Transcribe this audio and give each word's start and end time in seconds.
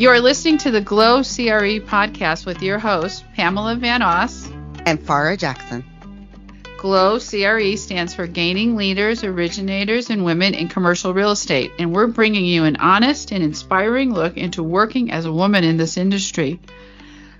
You 0.00 0.08
are 0.08 0.18
listening 0.18 0.56
to 0.60 0.70
the 0.70 0.80
Glow 0.80 1.16
CRE 1.18 1.84
podcast 1.84 2.46
with 2.46 2.62
your 2.62 2.78
host, 2.78 3.22
Pamela 3.36 3.76
Van 3.76 4.00
Os 4.00 4.48
and 4.86 4.98
Pharrah 4.98 5.36
Jackson. 5.36 5.84
GLOW 6.78 7.18
CRE 7.18 7.76
stands 7.76 8.14
for 8.14 8.26
Gaining 8.26 8.76
Leaders, 8.76 9.24
Originators, 9.24 10.08
and 10.08 10.24
Women 10.24 10.54
in 10.54 10.68
Commercial 10.68 11.12
Real 11.12 11.32
Estate, 11.32 11.72
and 11.78 11.92
we're 11.92 12.06
bringing 12.06 12.46
you 12.46 12.64
an 12.64 12.76
honest 12.76 13.30
and 13.30 13.44
inspiring 13.44 14.14
look 14.14 14.38
into 14.38 14.62
working 14.62 15.10
as 15.10 15.26
a 15.26 15.32
woman 15.32 15.64
in 15.64 15.76
this 15.76 15.98
industry. 15.98 16.58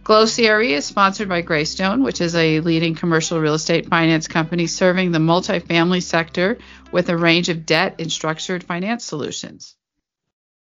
GLOW 0.04 0.27
CRE 0.27 0.61
is 0.61 0.84
sponsored 0.84 1.30
by 1.30 1.40
Greystone, 1.40 2.02
which 2.02 2.20
is 2.20 2.34
a 2.34 2.61
leading 2.61 2.95
commercial 2.95 3.40
real 3.40 3.54
estate 3.54 3.88
finance 3.88 4.29
company 4.29 4.66
serving 4.66 5.12
the 5.12 5.18
multifamily 5.18 6.02
sector 6.02 6.58
with 6.92 7.08
a 7.08 7.16
range 7.16 7.48
of 7.48 7.64
debt 7.64 7.95
and 7.98 8.12
structured 8.12 8.62
finance 8.62 9.02
solutions. 9.02 9.77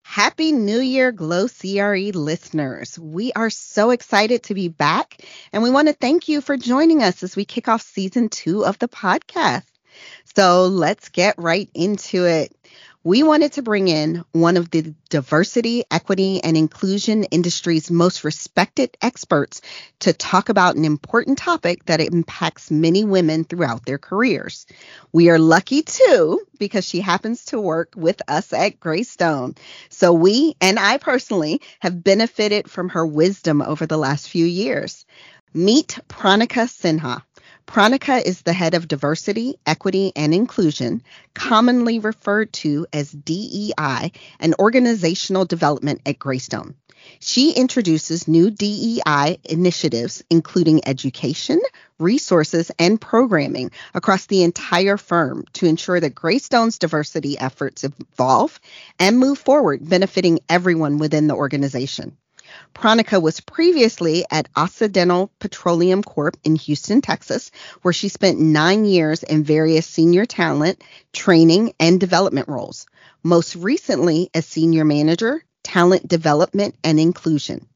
Happy 0.08 0.52
New 0.52 0.80
Year, 0.80 1.12
Glow 1.12 1.48
CRE 1.48 2.12
listeners. 2.14 2.98
We 2.98 3.34
are 3.34 3.50
so 3.50 3.90
excited 3.90 4.44
to 4.44 4.54
be 4.54 4.68
back, 4.70 5.20
and 5.52 5.64
we 5.64 5.72
want 5.72 5.88
to 5.88 5.94
thank 5.94 6.30
you 6.30 6.42
for 6.42 6.56
joining 6.56 7.02
us 7.02 7.24
as 7.24 7.36
we 7.36 7.44
kick 7.44 7.68
off 7.68 7.82
season 7.82 8.30
two 8.30 8.64
of 8.64 8.78
the 8.78 8.88
podcast. 8.88 9.66
So 10.36 10.68
let's 10.68 11.10
get 11.10 11.40
right 11.40 11.70
into 11.74 12.26
it 12.26 12.56
we 13.06 13.22
wanted 13.22 13.54
to 13.54 13.62
bring 13.62 13.88
in 13.88 14.26
one 14.32 14.58
of 14.58 14.72
the 14.72 14.96
diversity, 15.10 15.84
equity, 15.92 16.44
and 16.44 16.58
inclusion 16.58 17.24
industry's 17.26 17.92
most 17.92 18.24
respected 18.24 18.98
experts 19.00 19.62
to 20.00 20.12
talk 20.12 20.50
about 20.50 20.76
an 20.76 20.86
important 20.86 21.38
topic 21.38 21.86
that 21.86 22.02
impacts 22.02 22.72
many 22.72 23.04
women 23.04 23.44
throughout 23.44 23.86
their 23.86 24.00
careers. 24.00 24.66
We 25.14 25.30
are 25.30 25.38
lucky 25.38 25.84
too 25.84 26.42
because 26.58 26.84
she 26.84 27.00
happens 27.00 27.46
to 27.46 27.62
work 27.62 27.94
with 27.96 28.24
us 28.28 28.52
at 28.52 28.80
Greystone. 28.80 29.54
So 29.90 30.12
we, 30.12 30.56
and 30.60 30.80
I 30.80 30.98
personally, 30.98 31.62
have 31.82 32.04
benefited 32.04 32.72
from 32.72 32.90
her 32.90 33.06
wisdom 33.06 33.62
over 33.62 33.86
the 33.86 33.98
last 33.98 34.30
few 34.30 34.48
years. 34.48 35.06
Meet 35.54 36.00
Pranika 36.10 36.66
Sinha. 36.68 37.22
Pranika 37.68 38.22
is 38.24 38.42
the 38.42 38.54
head 38.54 38.74
of 38.74 38.88
diversity, 38.88 39.56
equity, 39.66 40.12
and 40.16 40.34
inclusion, 40.34 41.02
commonly 41.34 42.00
referred 42.00 42.54
to 42.54 42.86
as 42.94 43.12
DEI, 43.12 44.12
and 44.40 44.56
organizational 44.60 45.46
development 45.46 46.02
at 46.06 46.20
Greystone. 46.20 46.76
She 47.20 47.52
introduces 47.52 48.28
new 48.28 48.50
DEI 48.50 49.40
initiatives, 49.44 50.24
including 50.30 50.88
education, 50.88 51.62
resources, 52.00 52.72
and 52.80 53.00
programming 53.00 53.72
across 53.94 54.26
the 54.26 54.44
entire 54.44 54.98
firm 54.98 55.46
to 55.54 55.68
ensure 55.68 56.00
that 56.00 56.16
Greystone's 56.16 56.80
diversity 56.80 57.38
efforts 57.38 57.84
evolve 57.84 58.60
and 59.00 59.20
move 59.20 59.38
forward, 59.38 59.88
benefiting 59.88 60.40
everyone 60.50 60.98
within 60.98 61.28
the 61.28 61.36
organization. 61.36 62.18
Pranika 62.74 63.22
was 63.22 63.40
previously 63.40 64.26
at 64.30 64.50
Occidental 64.56 65.32
Petroleum 65.40 66.04
Corp 66.04 66.38
in 66.44 66.56
Houston, 66.56 67.02
Texas, 67.02 67.52
where 67.82 67.94
she 67.94 68.10
spent 68.10 68.40
nine 68.40 68.86
years 68.86 69.24
in 69.24 69.44
various 69.44 69.86
senior 69.86 70.26
talent, 70.26 70.84
training, 71.14 71.74
and 71.80 72.00
development 72.00 72.48
roles, 72.48 72.86
most 73.24 73.56
recently 73.56 74.30
as 74.34 74.46
senior 74.46 74.86
manager, 74.86 75.44
talent 75.64 76.08
development, 76.08 76.76
and 76.84 77.00
inclusion. 77.00 77.68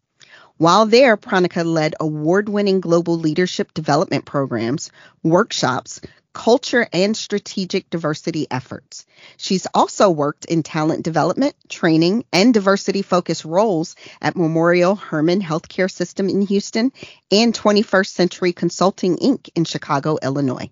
While 0.57 0.87
there, 0.87 1.15
Pranika 1.15 1.63
led 1.65 1.95
award 2.01 2.49
winning 2.49 2.81
global 2.81 3.17
leadership 3.17 3.73
development 3.73 4.25
programs, 4.25 4.91
workshops, 5.23 6.01
culture 6.33 6.87
and 6.93 7.15
strategic 7.15 7.89
diversity 7.89 8.47
efforts. 8.49 9.05
She's 9.37 9.67
also 9.73 10.09
worked 10.09 10.45
in 10.45 10.63
talent 10.63 11.03
development, 11.03 11.55
training, 11.67 12.25
and 12.31 12.53
diversity 12.53 13.01
focused 13.01 13.45
roles 13.45 13.95
at 14.21 14.35
Memorial 14.35 14.95
Hermann 14.95 15.41
Healthcare 15.41 15.91
System 15.91 16.29
in 16.29 16.41
Houston 16.41 16.91
and 17.31 17.53
21st 17.53 18.07
Century 18.07 18.53
Consulting 18.53 19.17
Inc. 19.17 19.49
in 19.55 19.65
Chicago, 19.65 20.17
Illinois. 20.21 20.69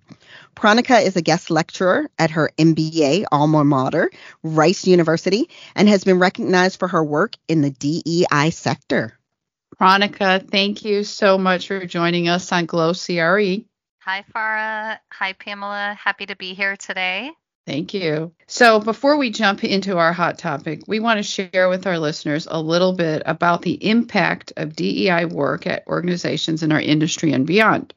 Pranika 0.56 1.04
is 1.04 1.16
a 1.16 1.22
guest 1.22 1.50
lecturer 1.50 2.10
at 2.18 2.32
her 2.32 2.52
MBA 2.58 3.26
alma 3.32 3.64
mater, 3.64 4.10
Rice 4.44 4.88
University, 4.88 5.50
and 5.76 5.88
has 5.88 6.04
been 6.04 6.20
recognized 6.20 6.80
for 6.80 6.88
her 6.88 7.04
work 7.04 7.36
in 7.48 7.62
the 7.62 7.72
DEI 7.72 8.50
sector. 8.52 9.18
Pranika, 9.80 10.50
thank 10.50 10.84
you 10.86 11.04
so 11.04 11.38
much 11.38 11.68
for 11.68 11.86
joining 11.86 12.30
us 12.30 12.52
on 12.52 12.66
Glow 12.66 12.94
CRE. 12.94 13.64
Hi, 14.08 14.24
Pharrah. 14.34 15.00
Hi, 15.12 15.34
Pamela. 15.34 15.98
Happy 16.02 16.28
to 16.28 16.38
be 16.38 16.54
here 16.54 16.78
today. 16.78 17.30
Thank 17.66 17.94
you. 17.94 18.32
So, 18.48 18.80
before 18.80 19.18
we 19.18 19.32
jump 19.32 19.66
into 19.66 19.98
our 19.98 20.14
hot 20.14 20.38
topic, 20.38 20.84
we 20.88 21.02
want 21.02 21.18
to 21.18 21.24
share 21.24 21.68
with 21.68 21.86
our 21.86 22.00
listeners 22.00 22.48
a 22.50 22.62
little 22.62 22.94
bit 22.94 23.22
about 23.26 23.64
the 23.64 23.74
impact 23.86 24.54
of 24.56 24.78
DEI 24.78 25.26
work 25.26 25.68
at 25.68 25.86
organizations 25.88 26.64
in 26.64 26.72
our 26.72 26.80
industry 26.80 27.34
and 27.34 27.46
beyond. 27.46 27.94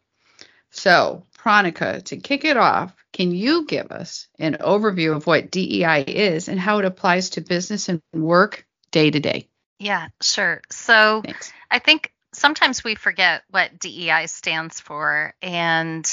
So, 0.73 1.27
Pranika, 1.39 2.03
to 2.07 2.17
kick 2.17 2.45
it 2.45 2.57
off, 2.57 2.93
can 3.13 3.31
you 3.31 3.65
give 3.67 3.93
us 3.93 4.27
an 4.41 4.57
overview 4.61 5.15
of 5.15 5.29
what 5.29 5.53
DEI 5.53 6.03
is 6.09 6.49
and 6.49 6.59
how 6.59 6.81
it 6.81 6.87
applies 6.87 7.31
to 7.31 7.41
business 7.41 7.89
and 7.89 8.03
work 8.13 8.67
day 8.91 9.13
to 9.13 9.21
day? 9.21 9.47
Yeah, 9.79 10.09
sure. 10.21 10.61
So, 10.71 11.23
Thanks. 11.25 11.53
I 11.71 11.79
think 11.79 12.13
sometimes 12.33 12.85
we 12.85 12.95
forget 12.95 13.43
what 13.51 13.79
DEI 13.79 14.27
stands 14.27 14.81
for. 14.81 15.35
And 15.43 16.07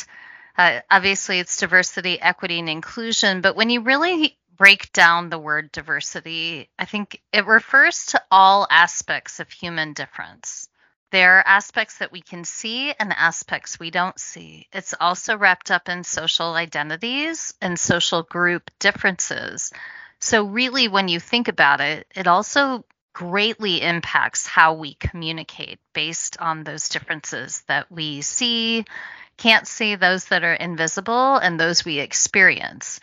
uh, 0.58 0.80
obviously, 0.90 1.40
it's 1.40 1.58
diversity, 1.58 2.20
equity, 2.20 2.60
and 2.60 2.70
inclusion. 2.70 3.42
But 3.42 3.56
when 3.56 3.70
you 3.70 3.82
really 3.82 4.38
break 4.58 4.92
down 4.92 5.30
the 5.30 5.40
word 5.40 5.72
diversity, 5.72 6.70
I 6.80 6.86
think 6.86 7.22
it 7.32 7.46
refers 7.46 8.08
to 8.08 8.24
all 8.32 8.68
aspects 8.70 9.40
of 9.40 9.50
human 9.52 9.94
difference. 9.94 10.68
There 11.12 11.38
are 11.38 11.48
aspects 11.48 12.00
that 12.00 12.12
we 12.12 12.22
can 12.22 12.44
see 12.44 12.92
and 13.00 13.14
aspects 13.14 13.80
we 13.80 13.92
don't 13.92 14.20
see. 14.20 14.68
It's 14.74 14.94
also 15.00 15.38
wrapped 15.38 15.72
up 15.72 15.88
in 15.88 16.04
social 16.04 16.54
identities 16.54 17.54
and 17.62 17.80
social 17.80 18.24
group 18.24 18.72
differences. 18.80 19.72
So, 20.20 20.44
really, 20.44 20.88
when 20.88 21.08
you 21.08 21.20
think 21.20 21.48
about 21.48 21.80
it, 21.80 22.08
it 22.14 22.28
also 22.28 22.84
greatly 23.18 23.82
impacts 23.82 24.46
how 24.46 24.74
we 24.74 24.94
communicate 24.94 25.80
based 25.92 26.38
on 26.40 26.64
those 26.64 26.88
differences 26.88 27.64
that 27.68 27.92
we 27.92 28.22
see, 28.22 28.86
can't 29.38 29.68
see, 29.68 29.96
those 29.96 30.26
that 30.26 30.44
are 30.44 30.54
invisible, 30.54 31.36
and 31.38 31.60
those 31.60 31.84
we 31.84 31.98
experience. 31.98 33.00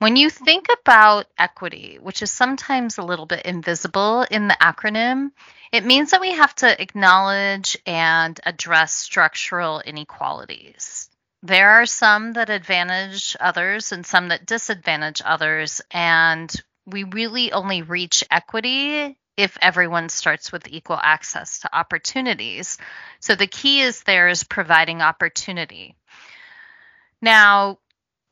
When 0.00 0.16
you 0.16 0.28
think 0.28 0.66
about 0.82 1.28
equity, 1.38 1.98
which 1.98 2.20
is 2.20 2.30
sometimes 2.30 2.98
a 2.98 3.02
little 3.02 3.24
bit 3.24 3.46
invisible 3.46 4.26
in 4.30 4.48
the 4.48 4.56
acronym, 4.60 5.30
it 5.72 5.82
means 5.82 6.10
that 6.10 6.20
we 6.20 6.32
have 6.32 6.54
to 6.56 6.82
acknowledge 6.82 7.78
and 7.86 8.38
address 8.44 8.92
structural 8.92 9.80
inequalities. 9.80 11.08
There 11.42 11.70
are 11.70 11.86
some 11.86 12.34
that 12.34 12.50
advantage 12.50 13.34
others 13.40 13.92
and 13.92 14.04
some 14.04 14.28
that 14.28 14.44
disadvantage 14.44 15.22
others, 15.24 15.80
and 15.90 16.54
we 16.84 17.04
really 17.04 17.50
only 17.52 17.80
reach 17.80 18.24
equity 18.30 19.16
if 19.38 19.56
everyone 19.62 20.08
starts 20.08 20.50
with 20.50 20.66
equal 20.68 20.98
access 21.00 21.60
to 21.60 21.74
opportunities. 21.74 22.76
So 23.20 23.36
the 23.36 23.46
key 23.46 23.80
is 23.80 24.02
there 24.02 24.28
is 24.28 24.42
providing 24.42 25.00
opportunity. 25.00 25.94
Now, 27.22 27.78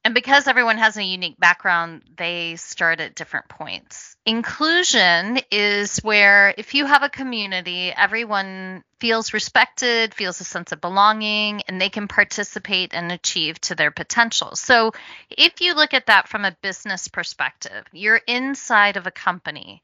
and 0.05 0.15
because 0.15 0.47
everyone 0.47 0.79
has 0.79 0.97
a 0.97 1.05
unique 1.05 1.39
background, 1.39 2.03
they 2.17 2.57
start 2.57 3.01
at 3.01 3.15
different 3.15 3.49
points. 3.49 4.17
Inclusion 4.25 5.39
is 5.51 5.99
where 5.99 6.55
if 6.57 6.75
you 6.75 6.87
have 6.87 7.05
a 7.05 7.09
community, 7.09 7.93
everyone 7.93 8.83
feels 9.01 9.33
respected, 9.33 10.13
feels 10.13 10.41
a 10.41 10.45
sense 10.45 10.73
of 10.73 10.81
belonging, 10.81 11.63
and 11.69 11.81
they 11.81 11.89
can 11.89 12.09
participate 12.09 12.95
and 12.95 13.13
achieve 13.13 13.61
to 13.63 13.77
their 13.77 13.91
potential. 13.93 14.57
So 14.57 14.93
if 15.31 15.61
you 15.61 15.75
look 15.75 15.95
at 15.95 16.07
that 16.07 16.29
from 16.29 16.45
a 16.45 16.57
business 16.63 17.07
perspective, 17.09 17.85
you're 17.93 18.21
inside 18.27 18.97
of 18.97 19.07
a 19.07 19.13
company 19.13 19.83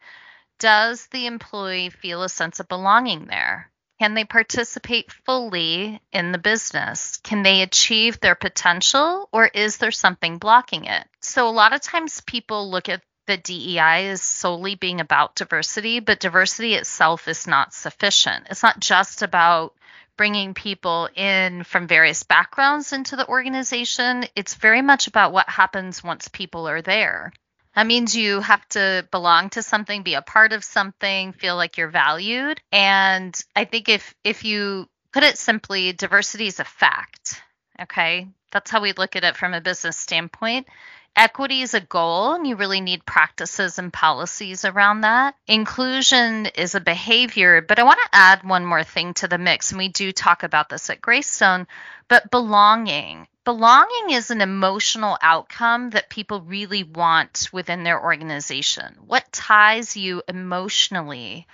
does 0.63 1.09
the 1.09 1.27
employee 1.27 1.91
feel 1.91 2.23
a 2.23 2.29
sense 2.29 2.61
of 2.61 2.69
belonging 2.69 3.27
there? 3.27 3.69
Can 3.99 4.15
they 4.15 4.25
participate 4.25 5.11
fully 5.11 6.01
in 6.13 6.31
the 6.31 6.39
business? 6.39 7.17
Can 7.25 7.43
they 7.43 7.63
achieve 7.63 8.21
their 8.21 8.37
potential 8.37 9.29
or 9.33 9.47
is 9.47 9.79
there 9.79 9.91
something 9.91 10.39
blocking 10.39 10.85
it? 10.85 11.09
So, 11.21 11.49
a 11.49 11.51
lot 11.51 11.73
of 11.73 11.81
times 11.81 12.21
people 12.21 12.71
look 12.71 12.89
at 12.89 13.03
the 13.27 13.37
DEI 13.37 14.11
as 14.11 14.23
solely 14.23 14.77
being 14.77 15.01
about 15.01 15.35
diversity, 15.35 15.99
but 15.99 16.21
diversity 16.21 16.75
itself 16.75 17.27
is 17.27 17.49
not 17.49 17.75
sufficient. 17.75 18.47
It's 18.49 18.63
not 18.63 18.79
just 18.79 19.23
about 19.23 19.75
bringing 20.17 20.55
people 20.55 21.09
in 21.17 21.65
from 21.65 21.89
various 21.89 22.23
backgrounds 22.23 22.93
into 22.93 23.17
the 23.17 23.27
organization, 23.27 24.27
it's 24.37 24.55
very 24.55 24.83
much 24.83 25.09
about 25.09 25.33
what 25.33 25.49
happens 25.49 26.05
once 26.05 26.29
people 26.29 26.69
are 26.69 26.83
there. 26.83 27.33
That 27.75 27.87
means 27.87 28.15
you 28.15 28.41
have 28.41 28.67
to 28.71 29.07
belong 29.11 29.51
to 29.51 29.63
something, 29.63 30.03
be 30.03 30.15
a 30.15 30.23
part 30.23 30.53
of 30.53 30.63
something, 30.63 31.33
feel 31.33 31.57
like 31.57 31.79
you're 31.79 31.89
valued. 31.89 32.61
And 32.71 33.39
I 33.57 33.65
think 33.65 33.89
if 33.89 34.15
if 34.25 34.45
you 34.45 34.89
put 35.13 35.23
it 35.23 35.39
simply, 35.39 35.93
diversity 35.93 36.47
is 36.47 36.61
a 36.61 36.65
fact. 36.65 37.43
Okay? 37.81 38.29
That's 38.51 38.71
how 38.71 38.83
we 38.83 38.93
look 38.93 39.17
at 39.17 39.25
it 39.25 39.37
from 39.37 39.55
a 39.55 39.61
business 39.61 39.97
standpoint. 39.97 40.67
Equity 41.15 41.61
is 41.61 41.75
a 41.75 41.81
goal, 41.81 42.33
and 42.33 42.47
you 42.47 42.57
really 42.57 42.81
need 42.81 43.05
practices 43.05 43.79
and 43.79 43.93
policies 43.93 44.65
around 44.65 45.03
that. 45.03 45.35
Inclusion 45.47 46.47
is 46.47 46.75
a 46.75 46.81
behavior, 46.81 47.61
but 47.61 47.79
I 47.79 47.83
want 47.83 48.01
to 48.01 48.17
add 48.17 48.45
one 48.45 48.65
more 48.65 48.83
thing 48.83 49.13
to 49.15 49.29
the 49.29 49.37
mix, 49.37 49.71
and 49.73 49.79
we 49.79 49.89
do 49.89 50.11
talk 50.13 50.43
about 50.43 50.71
this 50.71 50.89
at 50.89 51.03
Greystone, 51.03 51.67
but 52.09 52.31
belonging. 52.31 53.29
Belonging 53.45 54.11
is 54.11 54.31
an 54.31 54.41
emotional 54.41 55.19
outcome 55.21 55.91
that 55.91 56.09
people 56.09 56.43
really 56.43 56.85
want 56.85 57.49
within 57.53 57.83
their 57.83 58.01
organization. 58.01 58.97
What 59.05 59.33
ties 59.33 59.97
you 59.97 60.23
emotionally 60.29 61.49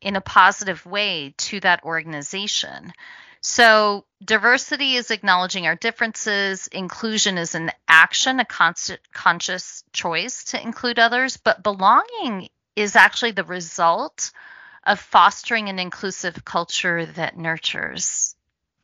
in 0.00 0.14
a 0.14 0.20
positive 0.20 0.86
way 0.86 1.34
to 1.38 1.58
that 1.60 1.82
organization? 1.82 2.92
So, 3.40 4.06
diversity 4.24 4.94
is 4.94 5.10
acknowledging 5.10 5.66
our 5.66 5.74
differences, 5.74 6.68
inclusion 6.68 7.36
is 7.36 7.54
an 7.54 7.72
action, 7.88 8.38
a 8.38 8.44
constant 8.44 9.00
conscious 9.12 9.82
choice 9.92 10.44
to 10.44 10.62
include 10.62 10.98
others, 10.98 11.36
but 11.36 11.62
belonging 11.62 12.48
is 12.76 12.96
actually 12.96 13.32
the 13.32 13.44
result 13.44 14.30
of 14.86 15.00
fostering 15.00 15.68
an 15.68 15.78
inclusive 15.78 16.44
culture 16.44 17.06
that 17.06 17.36
nurtures 17.36 18.34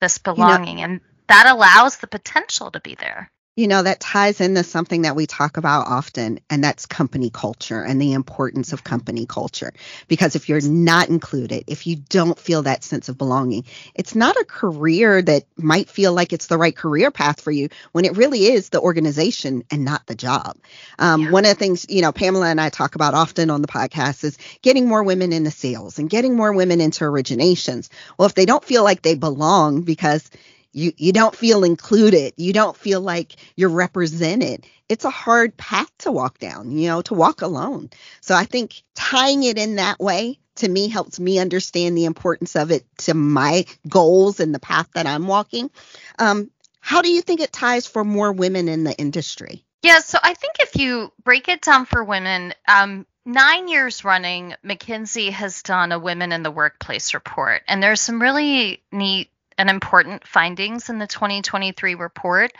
this 0.01 0.19
belonging 0.19 0.79
you 0.79 0.87
know, 0.87 0.93
and 0.93 1.01
that 1.31 1.47
allows 1.47 1.97
the 1.99 2.07
potential 2.07 2.71
to 2.73 2.81
be 2.81 2.97
there. 2.97 3.31
You 3.57 3.69
know, 3.69 3.83
that 3.83 4.01
ties 4.01 4.41
into 4.41 4.63
something 4.63 5.03
that 5.03 5.17
we 5.17 5.27
talk 5.27 5.57
about 5.57 5.87
often, 5.87 6.41
and 6.49 6.65
that's 6.65 6.87
company 6.87 7.31
culture 7.31 7.83
and 7.83 8.01
the 8.01 8.13
importance 8.13 8.73
of 8.73 8.85
company 8.85 9.27
culture. 9.27 9.73
Because 10.09 10.35
if 10.35 10.49
you're 10.49 10.63
not 10.63 11.09
included, 11.09 11.65
if 11.67 11.87
you 11.87 11.97
don't 11.97 12.39
feel 12.39 12.63
that 12.63 12.85
sense 12.85 13.09
of 13.09 13.19
belonging, 13.19 13.65
it's 13.95 14.15
not 14.15 14.37
a 14.37 14.45
career 14.45 15.21
that 15.21 15.45
might 15.57 15.91
feel 15.91 16.13
like 16.13 16.33
it's 16.33 16.47
the 16.47 16.57
right 16.57 16.75
career 16.75 17.11
path 17.11 17.41
for 17.41 17.51
you 17.51 17.69
when 17.93 18.05
it 18.05 18.17
really 18.17 18.47
is 18.47 18.71
the 18.71 18.81
organization 18.81 19.63
and 19.71 19.85
not 19.85 20.07
the 20.07 20.15
job. 20.15 20.57
Um, 20.99 21.23
yeah. 21.23 21.31
One 21.31 21.45
of 21.45 21.51
the 21.51 21.57
things, 21.57 21.85
you 21.89 22.03
know, 22.03 22.13
Pamela 22.13 22.47
and 22.47 22.61
I 22.61 22.71
talk 22.71 22.95
about 22.95 23.15
often 23.15 23.51
on 23.51 23.63
the 23.63 23.69
podcast 23.69 24.25
is 24.25 24.39
getting 24.63 24.89
more 24.89 25.03
women 25.03 25.33
into 25.33 25.51
sales 25.51 25.99
and 25.99 26.09
getting 26.09 26.35
more 26.35 26.53
women 26.53 26.81
into 26.81 27.05
originations. 27.05 27.89
Well, 28.17 28.27
if 28.27 28.35
they 28.35 28.47
don't 28.47 28.65
feel 28.65 28.85
like 28.85 29.03
they 29.03 29.17
belong 29.17 29.83
because 29.83 30.31
you 30.73 30.93
you 30.97 31.13
don't 31.13 31.35
feel 31.35 31.65
included. 31.65 32.35
You 32.37 32.53
don't 32.53 32.77
feel 32.77 33.01
like 33.01 33.37
you're 33.57 33.71
represented. 33.71 34.67
It's 34.89 35.05
a 35.05 35.11
hard 35.11 35.57
path 35.57 35.91
to 35.99 36.13
walk 36.13 36.39
down 36.39 36.73
you 36.73 36.89
know 36.89 37.03
to 37.03 37.15
walk 37.15 37.43
alone. 37.43 37.91
So 38.21 38.35
i 38.35 38.45
think 38.45 38.83
tying 38.95 39.43
it 39.43 39.59
in 39.59 39.77
that 39.77 40.01
way 40.01 40.39
to 40.57 40.69
me 40.69 40.89
helps 40.89 41.19
me 41.19 41.39
understand 41.39 41.97
the 41.97 42.05
importance 42.05 42.57
of 42.57 42.71
it 42.71 42.85
to 42.99 43.15
my 43.15 43.65
goals 43.89 44.41
and 44.41 44.55
the 44.55 44.59
path 44.59 44.89
that 44.95 45.07
i'm 45.07 45.27
walking. 45.27 45.71
Um, 46.19 46.51
how 46.81 47.03
do 47.03 47.11
you 47.11 47.23
think 47.23 47.41
it 47.41 47.53
ties 47.53 47.87
for 47.87 48.05
more 48.05 48.33
women 48.33 48.69
in 48.69 48.85
the 48.85 48.97
industry? 48.97 49.65
Yeah 49.83 50.01
so 50.01 50.19
i 50.23 50.35
think 50.35 50.55
if 50.61 50.77
you 50.77 51.13
break 51.25 51.49
it 51.49 51.63
down 51.63 51.87
for 51.87 52.05
women 52.05 52.55
um, 52.69 53.07
nine 53.25 53.69
years 53.69 54.05
running, 54.05 54.55
McKinsey 54.65 55.31
has 55.31 55.63
done 55.63 55.93
a 55.93 55.99
Women 55.99 56.33
in 56.33 56.43
the 56.43 56.51
Workplace 56.51 57.15
report, 57.15 57.63
and 57.69 57.83
there's 57.83 58.01
some 58.01 58.21
really 58.21 58.83
neat 58.93 59.31
and 59.61 59.69
important 59.69 60.27
findings 60.27 60.89
in 60.89 60.99
the 60.99 61.07
2023 61.07 61.95
report. 61.95 62.53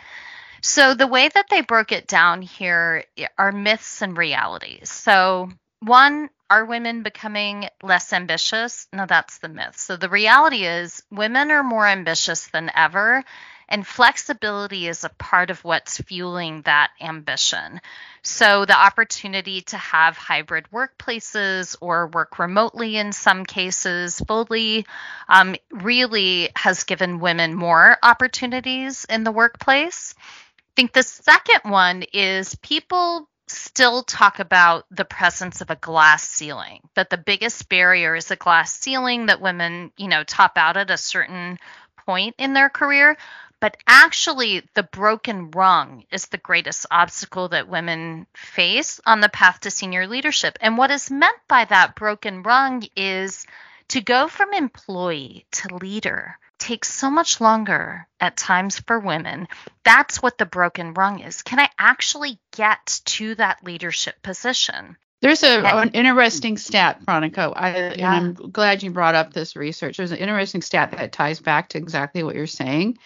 So, 0.61 0.93
the 0.93 1.07
way 1.07 1.27
that 1.27 1.47
they 1.49 1.61
broke 1.61 1.91
it 1.91 2.05
down 2.05 2.43
here 2.43 3.05
are 3.39 3.51
myths 3.51 4.03
and 4.03 4.15
realities. 4.15 4.91
So, 4.91 5.49
one, 5.79 6.29
are 6.51 6.65
women 6.65 7.01
becoming 7.01 7.69
less 7.81 8.11
ambitious? 8.11 8.85
No, 8.91 9.05
that's 9.05 9.37
the 9.37 9.47
myth. 9.47 9.77
So, 9.77 9.95
the 9.95 10.09
reality 10.09 10.65
is 10.65 11.01
women 11.09 11.49
are 11.49 11.63
more 11.63 11.87
ambitious 11.87 12.47
than 12.47 12.69
ever, 12.75 13.23
and 13.69 13.87
flexibility 13.87 14.89
is 14.89 15.05
a 15.05 15.09
part 15.09 15.49
of 15.49 15.63
what's 15.63 16.01
fueling 16.01 16.63
that 16.63 16.91
ambition. 16.99 17.79
So, 18.21 18.65
the 18.65 18.77
opportunity 18.77 19.61
to 19.61 19.77
have 19.77 20.17
hybrid 20.17 20.65
workplaces 20.73 21.77
or 21.79 22.07
work 22.07 22.37
remotely 22.37 22.97
in 22.97 23.13
some 23.13 23.45
cases 23.45 24.19
fully 24.27 24.85
um, 25.29 25.55
really 25.71 26.49
has 26.57 26.83
given 26.83 27.21
women 27.21 27.53
more 27.55 27.97
opportunities 28.03 29.05
in 29.05 29.23
the 29.23 29.31
workplace. 29.31 30.15
I 30.17 30.73
think 30.75 30.91
the 30.91 31.03
second 31.03 31.71
one 31.71 32.03
is 32.11 32.55
people 32.55 33.29
still 33.51 34.03
talk 34.03 34.39
about 34.39 34.85
the 34.91 35.05
presence 35.05 35.61
of 35.61 35.69
a 35.69 35.75
glass 35.75 36.23
ceiling 36.23 36.81
that 36.95 37.09
the 37.09 37.17
biggest 37.17 37.69
barrier 37.69 38.15
is 38.15 38.31
a 38.31 38.35
glass 38.35 38.73
ceiling 38.73 39.27
that 39.27 39.41
women 39.41 39.91
you 39.97 40.07
know 40.07 40.23
top 40.23 40.57
out 40.57 40.77
at 40.77 40.89
a 40.89 40.97
certain 40.97 41.57
point 42.05 42.35
in 42.37 42.53
their 42.53 42.69
career 42.69 43.17
but 43.61 43.77
actually, 43.85 44.67
the 44.73 44.81
broken 44.81 45.51
rung 45.51 46.03
is 46.09 46.25
the 46.25 46.39
greatest 46.39 46.87
obstacle 46.89 47.49
that 47.49 47.67
women 47.67 48.25
face 48.33 48.99
on 49.05 49.21
the 49.21 49.29
path 49.29 49.59
to 49.59 49.69
senior 49.69 50.07
leadership. 50.07 50.57
And 50.61 50.79
what 50.79 50.89
is 50.89 51.11
meant 51.11 51.37
by 51.47 51.65
that 51.65 51.93
broken 51.93 52.41
rung 52.41 52.83
is 52.95 53.45
to 53.89 54.01
go 54.01 54.27
from 54.27 54.53
employee 54.53 55.45
to 55.51 55.75
leader 55.75 56.39
takes 56.61 56.93
so 56.93 57.09
much 57.09 57.41
longer 57.41 58.07
at 58.19 58.37
times 58.37 58.79
for 58.79 58.99
women. 58.99 59.47
That's 59.83 60.21
what 60.21 60.37
the 60.37 60.45
broken 60.45 60.93
rung 60.93 61.19
is. 61.19 61.41
Can 61.41 61.59
I 61.59 61.69
actually 61.77 62.39
get 62.55 63.01
to 63.05 63.35
that 63.35 63.63
leadership 63.63 64.21
position? 64.21 64.95
There's 65.21 65.43
a, 65.43 65.65
an 65.65 65.89
interesting 65.89 66.57
stat, 66.57 67.01
Pranika, 67.05 67.51
I, 67.55 67.93
yeah. 67.93 68.15
and 68.15 68.39
I'm 68.39 68.51
glad 68.51 68.83
you 68.83 68.91
brought 68.91 69.15
up 69.15 69.33
this 69.33 69.55
research. 69.55 69.97
There's 69.97 70.11
an 70.11 70.17
interesting 70.17 70.61
stat 70.61 70.91
that 70.91 71.11
ties 71.11 71.39
back 71.39 71.69
to 71.69 71.77
exactly 71.77 72.23
what 72.23 72.35
you're 72.35 72.47
saying. 72.47 72.97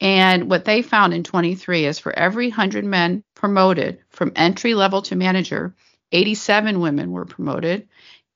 And 0.00 0.50
what 0.50 0.64
they 0.64 0.82
found 0.82 1.14
in 1.14 1.22
23 1.22 1.86
is 1.86 1.98
for 1.98 2.12
every 2.12 2.48
100 2.48 2.84
men 2.84 3.24
promoted 3.34 4.00
from 4.10 4.32
entry 4.36 4.74
level 4.74 5.02
to 5.02 5.16
manager, 5.16 5.74
87 6.12 6.80
women 6.80 7.10
were 7.12 7.24
promoted 7.24 7.88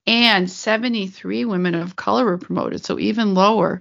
and 0.06 0.51
73 0.51 1.45
women 1.45 1.75
of 1.75 1.97
color 1.97 2.25
were 2.25 2.39
promoted, 2.39 2.85
so 2.85 2.99
even 2.99 3.35
lower. 3.35 3.81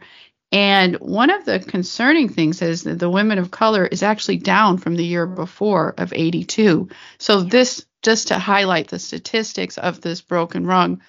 And 0.51 0.96
one 0.96 1.30
of 1.30 1.46
the 1.46 1.60
concerning 1.60 2.30
things 2.30 2.62
is 2.62 2.84
that 2.84 2.98
the 2.98 3.10
women 3.10 3.38
of 3.38 3.51
color 3.51 3.86
is 3.86 4.01
actually 4.01 4.38
down 4.38 4.78
from 4.78 4.96
the 4.96 5.06
year 5.06 5.28
before 5.28 5.94
of 5.98 6.12
82. 6.12 6.90
So 7.19 7.42
this 7.42 7.86
just 8.01 8.30
to 8.30 8.40
highlight 8.40 8.88
the 8.88 9.00
statistics 9.00 9.78
of 9.78 10.01
this 10.01 10.22
broken 10.22 10.66
rung 10.66 11.01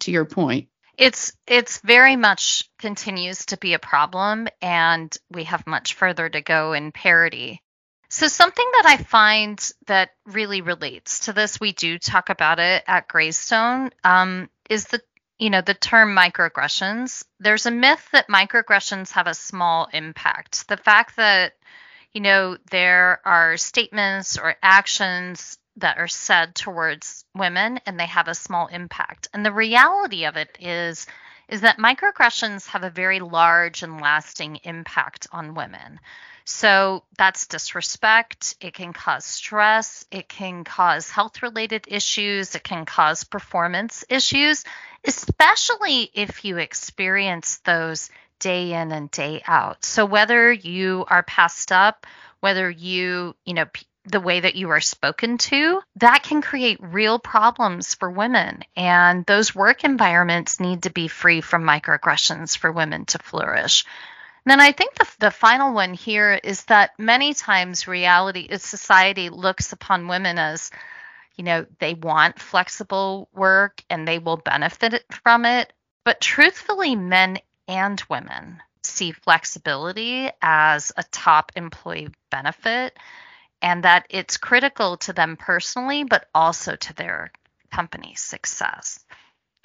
to 0.00 0.10
your 0.10 0.24
point. 0.24 0.68
It's 0.96 1.32
it's 1.46 1.78
very 1.78 2.16
much 2.16 2.68
continues 2.78 3.46
to 3.46 3.56
be 3.56 3.74
a 3.74 3.78
problem 3.78 4.48
and 4.60 5.16
we 5.30 5.44
have 5.44 5.66
much 5.66 5.94
further 5.94 6.28
to 6.28 6.40
go 6.40 6.72
in 6.72 6.90
parity. 6.90 7.62
So 8.10 8.26
something 8.26 8.66
that 8.72 8.86
i 8.86 8.96
find 8.96 9.70
that 9.86 10.10
really 10.26 10.60
relates 10.60 11.26
to 11.26 11.32
this 11.32 11.60
we 11.60 11.72
do 11.72 11.98
talk 11.98 12.30
about 12.30 12.58
it 12.58 12.82
at 12.88 13.06
greystone 13.06 13.90
um, 14.02 14.48
is 14.68 14.86
the 14.86 15.00
you 15.38 15.50
know 15.50 15.60
the 15.60 15.74
term 15.74 16.16
microaggressions 16.16 17.24
there's 17.40 17.66
a 17.66 17.70
myth 17.70 18.08
that 18.12 18.28
microaggressions 18.28 19.12
have 19.12 19.26
a 19.26 19.34
small 19.34 19.88
impact 19.92 20.66
the 20.68 20.76
fact 20.76 21.16
that 21.16 21.52
you 22.12 22.20
know 22.20 22.56
there 22.70 23.20
are 23.24 23.56
statements 23.56 24.38
or 24.38 24.56
actions 24.62 25.58
that 25.78 25.98
are 25.98 26.08
said 26.08 26.54
towards 26.54 27.24
women 27.34 27.80
and 27.86 27.98
they 27.98 28.06
have 28.06 28.28
a 28.28 28.34
small 28.34 28.66
impact. 28.66 29.28
And 29.32 29.44
the 29.44 29.52
reality 29.52 30.24
of 30.24 30.36
it 30.36 30.56
is 30.60 31.06
is 31.48 31.62
that 31.62 31.78
microaggressions 31.78 32.66
have 32.66 32.84
a 32.84 32.90
very 32.90 33.20
large 33.20 33.82
and 33.82 34.02
lasting 34.02 34.56
impact 34.64 35.26
on 35.32 35.54
women. 35.54 35.98
So 36.44 37.04
that's 37.16 37.46
disrespect, 37.46 38.54
it 38.60 38.74
can 38.74 38.92
cause 38.92 39.24
stress, 39.24 40.04
it 40.10 40.28
can 40.28 40.64
cause 40.64 41.08
health 41.10 41.42
related 41.42 41.86
issues, 41.88 42.54
it 42.54 42.64
can 42.64 42.84
cause 42.84 43.24
performance 43.24 44.04
issues, 44.10 44.64
especially 45.08 46.10
if 46.12 46.44
you 46.44 46.58
experience 46.58 47.58
those 47.64 48.10
day 48.38 48.74
in 48.74 48.92
and 48.92 49.10
day 49.10 49.42
out. 49.46 49.82
So 49.82 50.04
whether 50.04 50.52
you 50.52 51.06
are 51.08 51.22
passed 51.22 51.72
up, 51.72 52.06
whether 52.40 52.70
you, 52.70 53.34
you 53.44 53.54
know, 53.54 53.64
the 54.04 54.20
way 54.20 54.40
that 54.40 54.54
you 54.54 54.68
are 54.70 54.80
spoken 54.80 55.38
to, 55.38 55.80
that 55.96 56.22
can 56.22 56.42
create 56.42 56.78
real 56.80 57.18
problems 57.18 57.94
for 57.94 58.10
women. 58.10 58.62
And 58.76 59.24
those 59.24 59.54
work 59.54 59.82
environments 59.82 60.60
need 60.60 60.82
to 60.82 60.90
be 60.90 61.08
free 61.08 61.40
from 61.40 61.64
microaggressions 61.64 62.56
for 62.56 62.70
women 62.70 63.06
to 63.06 63.18
flourish. 63.18 63.86
And 64.44 64.50
then 64.50 64.60
I 64.60 64.72
think 64.72 64.94
the, 64.94 65.06
the 65.20 65.30
final 65.30 65.72
one 65.74 65.94
here 65.94 66.38
is 66.42 66.64
that 66.66 66.92
many 66.98 67.32
times 67.32 67.88
reality 67.88 68.42
is 68.42 68.62
society 68.62 69.30
looks 69.30 69.72
upon 69.72 70.08
women 70.08 70.38
as, 70.38 70.70
you 71.38 71.44
know, 71.44 71.64
they 71.78 71.94
want 71.94 72.40
flexible 72.40 73.28
work 73.32 73.82
and 73.88 74.06
they 74.06 74.18
will 74.18 74.36
benefit 74.36 75.04
from 75.24 75.46
it. 75.46 75.72
But 76.04 76.20
truthfully, 76.20 76.96
men 76.96 77.38
and 77.68 78.02
women 78.10 78.60
see 78.82 79.12
flexibility 79.12 80.30
as 80.42 80.92
a 80.96 81.04
top 81.04 81.52
employee 81.54 82.08
benefit 82.30 82.98
and 83.62 83.84
that 83.84 84.06
it's 84.10 84.36
critical 84.36 84.96
to 84.98 85.12
them 85.12 85.36
personally, 85.36 86.04
but 86.04 86.28
also 86.34 86.76
to 86.76 86.94
their 86.94 87.32
company's 87.70 88.20
success. 88.20 89.04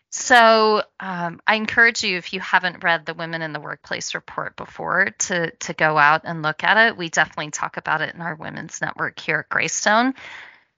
So 0.09 0.83
um, 0.99 1.41
I 1.47 1.55
encourage 1.55 2.03
you, 2.03 2.17
if 2.17 2.33
you 2.33 2.39
haven't 2.39 2.83
read 2.83 3.05
the 3.05 3.15
Women 3.15 3.41
in 3.41 3.51
the 3.51 3.59
Workplace 3.59 4.13
report 4.13 4.55
before, 4.55 5.09
to 5.19 5.49
to 5.49 5.73
go 5.73 5.97
out 5.97 6.21
and 6.23 6.43
look 6.43 6.63
at 6.63 6.77
it. 6.77 6.97
We 6.97 7.09
definitely 7.09 7.49
talk 7.49 7.77
about 7.77 8.01
it 8.01 8.13
in 8.13 8.21
our 8.21 8.35
women's 8.35 8.79
network 8.79 9.19
here 9.19 9.39
at 9.39 9.49
Greystone. 9.49 10.13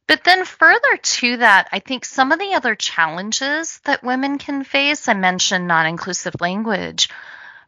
But 0.07 0.23
then, 0.23 0.45
further 0.45 0.97
to 0.97 1.37
that, 1.37 1.67
I 1.71 1.79
think 1.79 2.05
some 2.05 2.31
of 2.31 2.39
the 2.39 2.53
other 2.53 2.75
challenges 2.75 3.79
that 3.85 4.03
women 4.03 4.37
can 4.37 4.63
face, 4.63 5.07
I 5.07 5.13
mentioned 5.13 5.67
non 5.67 5.87
inclusive 5.87 6.35
language, 6.39 7.09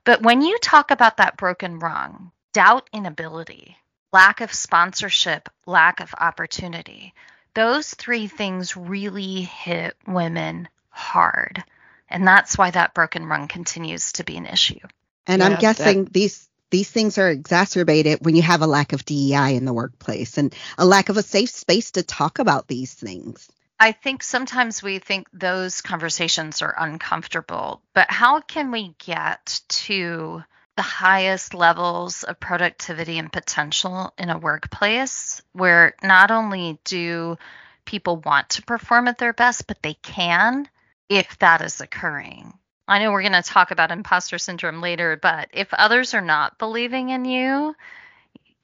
but 0.04 0.22
when 0.22 0.42
you 0.42 0.58
talk 0.60 0.92
about 0.92 1.18
that 1.18 1.38
broken 1.38 1.80
rung, 1.80 2.32
doubt 2.54 2.90
inability, 2.94 3.78
lack 4.14 4.42
of 4.42 4.54
sponsorship, 4.54 5.50
lack 5.66 6.00
of 6.00 6.14
opportunity, 6.18 7.14
those 7.56 7.94
three 7.94 8.28
things 8.28 8.78
really 8.78 9.42
hit 9.42 9.98
women 10.06 10.70
hard. 10.90 11.64
And 12.10 12.26
that's 12.26 12.58
why 12.58 12.72
that 12.72 12.94
broken 12.94 13.26
rung 13.26 13.48
continues 13.48 14.14
to 14.14 14.24
be 14.24 14.38
an 14.38 14.46
issue. 14.46 14.80
And 15.26 15.44
I'm 15.44 15.60
guessing 15.60 16.06
that- 16.06 16.14
these 16.14 16.48
these 16.70 16.90
things 16.90 17.18
are 17.18 17.30
exacerbated 17.30 18.20
when 18.22 18.36
you 18.36 18.42
have 18.42 18.62
a 18.62 18.68
lack 18.68 18.94
of 18.94 19.06
DEI 19.06 19.56
in 19.56 19.66
the 19.66 19.74
workplace 19.74 20.38
and 20.38 20.54
a 20.78 20.86
lack 20.86 21.10
of 21.10 21.18
a 21.18 21.24
safe 21.24 21.50
space 21.50 21.92
to 21.92 22.04
talk 22.04 22.40
about 22.40 22.68
these 22.68 22.94
things. 22.94 23.50
I 23.80 23.92
think 23.92 24.24
sometimes 24.24 24.82
we 24.82 25.00
think 25.00 25.28
those 25.32 25.82
conversations 25.82 26.62
are 26.62 26.76
uncomfortable, 26.78 27.82
but 27.94 28.10
how 28.10 28.42
can 28.42 28.72
we 28.72 28.96
get 28.98 29.62
to 29.70 30.44
the 30.76 30.82
highest 30.84 31.54
levels 31.54 32.24
of 32.24 32.40
productivity 32.40 33.18
and 33.18 33.32
potential 33.32 34.14
in 34.18 34.30
a 34.30 34.38
workplace 34.38 35.42
where 35.54 35.96
not 36.04 36.32
only 36.32 36.80
do 36.86 37.38
people 37.86 38.18
want 38.18 38.50
to 38.50 38.62
perform 38.64 39.08
at 39.08 39.18
their 39.18 39.34
best, 39.34 39.68
but 39.68 39.82
they 39.82 39.96
can 39.96 40.68
if 41.10 41.38
that 41.40 41.62
is 41.62 41.82
occurring? 41.82 42.54
I 42.88 43.00
know 43.00 43.12
we're 43.12 43.22
going 43.22 43.34
to 43.34 43.42
talk 43.42 43.72
about 43.72 43.92
imposter 43.92 44.38
syndrome 44.38 44.82
later, 44.82 45.18
but 45.22 45.50
if 45.54 45.74
others 45.74 46.14
are 46.14 46.22
not 46.22 46.58
believing 46.58 47.10
in 47.10 47.26
you, 47.26 47.76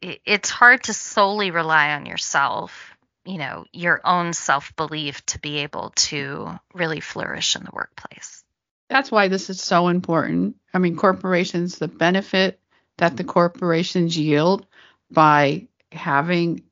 it's 0.01 0.50
hard 0.50 0.84
to 0.84 0.94
solely 0.94 1.51
rely 1.51 1.94
on 1.94 2.06
yourself, 2.06 2.96
you 3.25 3.38
know, 3.38 3.65
your 3.74 4.01
own 4.06 4.34
self 4.34 4.75
belief 4.75 5.25
to 5.27 5.39
be 5.39 5.60
able 5.60 5.92
to 5.96 6.50
really 6.74 7.00
flourish 7.00 7.56
in 7.56 7.63
the 7.63 7.72
workplace. 7.74 8.44
That's 8.89 9.12
why 9.12 9.27
this 9.27 9.50
is 9.50 9.62
so 9.62 9.88
important. 9.88 10.56
I 10.74 10.77
mean, 10.80 10.96
corporations, 10.96 11.77
the 11.77 11.88
benefit 11.88 12.60
that 12.98 13.18
the 13.18 13.24
corporations 13.24 14.18
yield 14.18 14.65
by 15.10 15.68
having 15.92 16.63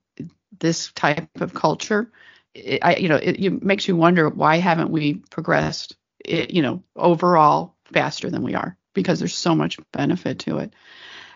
this 0.59 0.91
type 0.91 1.29
of 1.41 1.53
culture, 1.53 2.11
it, 2.53 2.79
I, 2.83 2.95
you 2.97 3.09
know, 3.09 3.15
it, 3.15 3.43
it 3.43 3.63
makes 3.63 3.87
you 3.87 3.95
wonder 3.95 4.29
why 4.29 4.57
haven't 4.57 4.91
we 4.91 5.15
progressed 5.15 5.95
it, 6.25 6.51
you 6.51 6.61
know, 6.61 6.83
overall 6.95 7.75
faster 7.85 8.29
than 8.29 8.43
we 8.43 8.55
are 8.55 8.77
because 8.93 9.19
there's 9.19 9.35
so 9.35 9.55
much 9.55 9.77
benefit 9.91 10.39
to 10.39 10.57
it. 10.57 10.73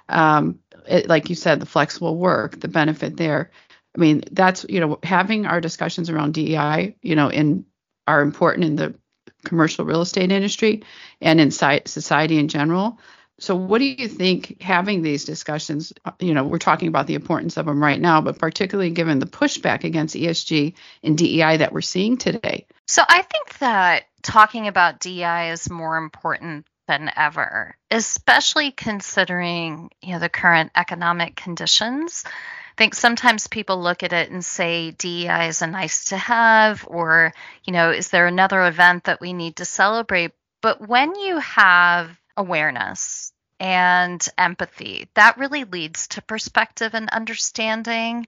Um, 0.09 0.59
it, 0.87 1.07
like 1.07 1.29
you 1.29 1.35
said, 1.35 1.59
the 1.59 1.65
flexible 1.65 2.17
work, 2.17 2.59
the 2.59 2.67
benefit 2.67 3.17
there. 3.17 3.51
I 3.95 3.99
mean, 3.99 4.23
that's 4.31 4.65
you 4.67 4.79
know, 4.79 4.99
having 5.03 5.45
our 5.45 5.61
discussions 5.61 6.09
around 6.09 6.33
DEI, 6.33 6.95
you 7.01 7.15
know, 7.15 7.29
in 7.29 7.65
are 8.07 8.21
important 8.21 8.65
in 8.65 8.75
the 8.75 8.95
commercial 9.43 9.85
real 9.85 10.01
estate 10.01 10.31
industry 10.31 10.83
and 11.21 11.39
in 11.39 11.51
society 11.51 12.37
in 12.37 12.47
general. 12.47 12.99
So, 13.37 13.55
what 13.55 13.79
do 13.79 13.85
you 13.85 14.07
think 14.07 14.61
having 14.61 15.01
these 15.01 15.25
discussions? 15.25 15.91
You 16.19 16.33
know, 16.33 16.45
we're 16.45 16.57
talking 16.57 16.87
about 16.87 17.07
the 17.07 17.15
importance 17.15 17.57
of 17.57 17.65
them 17.65 17.83
right 17.83 17.99
now, 17.99 18.21
but 18.21 18.39
particularly 18.39 18.91
given 18.91 19.19
the 19.19 19.25
pushback 19.25 19.83
against 19.83 20.15
ESG 20.15 20.73
and 21.03 21.17
DEI 21.17 21.57
that 21.57 21.73
we're 21.73 21.81
seeing 21.81 22.17
today. 22.17 22.65
So, 22.87 23.03
I 23.07 23.23
think 23.23 23.57
that 23.59 24.05
talking 24.21 24.67
about 24.67 24.99
DEI 24.99 25.51
is 25.51 25.69
more 25.69 25.97
important 25.97 26.65
than 26.87 27.11
ever, 27.15 27.75
especially 27.91 28.71
considering 28.71 29.89
you 30.01 30.13
know 30.13 30.19
the 30.19 30.29
current 30.29 30.71
economic 30.75 31.35
conditions. 31.35 32.23
I 32.25 32.77
think 32.77 32.95
sometimes 32.95 33.47
people 33.47 33.81
look 33.81 34.03
at 34.03 34.13
it 34.13 34.31
and 34.31 34.43
say 34.43 34.91
DEI 34.91 35.47
is 35.47 35.61
a 35.61 35.67
nice 35.67 36.05
to 36.05 36.17
have, 36.17 36.85
or 36.87 37.33
you 37.65 37.73
know, 37.73 37.91
is 37.91 38.09
there 38.09 38.27
another 38.27 38.65
event 38.65 39.05
that 39.05 39.19
we 39.19 39.33
need 39.33 39.57
to 39.57 39.65
celebrate? 39.65 40.31
But 40.61 40.87
when 40.87 41.15
you 41.15 41.37
have 41.39 42.17
awareness 42.37 43.31
and 43.59 44.27
empathy, 44.37 45.07
that 45.15 45.37
really 45.37 45.63
leads 45.63 46.07
to 46.09 46.21
perspective 46.21 46.93
and 46.93 47.09
understanding, 47.09 48.27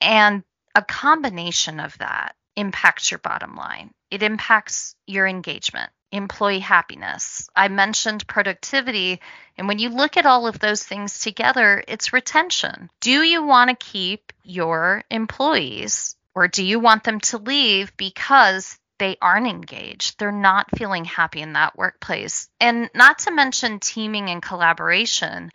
and 0.00 0.44
a 0.74 0.82
combination 0.82 1.80
of 1.80 1.96
that 1.98 2.34
impacts 2.56 3.10
your 3.10 3.18
bottom 3.18 3.56
line. 3.56 3.90
It 4.10 4.22
impacts 4.22 4.94
your 5.06 5.26
engagement, 5.26 5.90
employee 6.12 6.60
happiness. 6.60 7.48
I 7.54 7.68
mentioned 7.68 8.26
productivity. 8.26 9.20
And 9.56 9.68
when 9.68 9.78
you 9.78 9.90
look 9.90 10.16
at 10.16 10.26
all 10.26 10.46
of 10.46 10.58
those 10.58 10.82
things 10.82 11.20
together, 11.20 11.82
it's 11.86 12.12
retention. 12.12 12.90
Do 13.00 13.22
you 13.22 13.42
want 13.44 13.70
to 13.70 13.86
keep 13.86 14.32
your 14.42 15.04
employees 15.10 16.16
or 16.34 16.48
do 16.48 16.64
you 16.64 16.78
want 16.80 17.04
them 17.04 17.20
to 17.20 17.38
leave 17.38 17.96
because 17.96 18.78
they 18.98 19.16
aren't 19.20 19.46
engaged. 19.46 20.18
They're 20.18 20.32
not 20.32 20.76
feeling 20.76 21.04
happy 21.04 21.40
in 21.40 21.54
that 21.54 21.76
workplace. 21.76 22.48
And 22.60 22.90
not 22.94 23.20
to 23.20 23.30
mention 23.30 23.80
teaming 23.80 24.30
and 24.30 24.42
collaboration. 24.42 25.50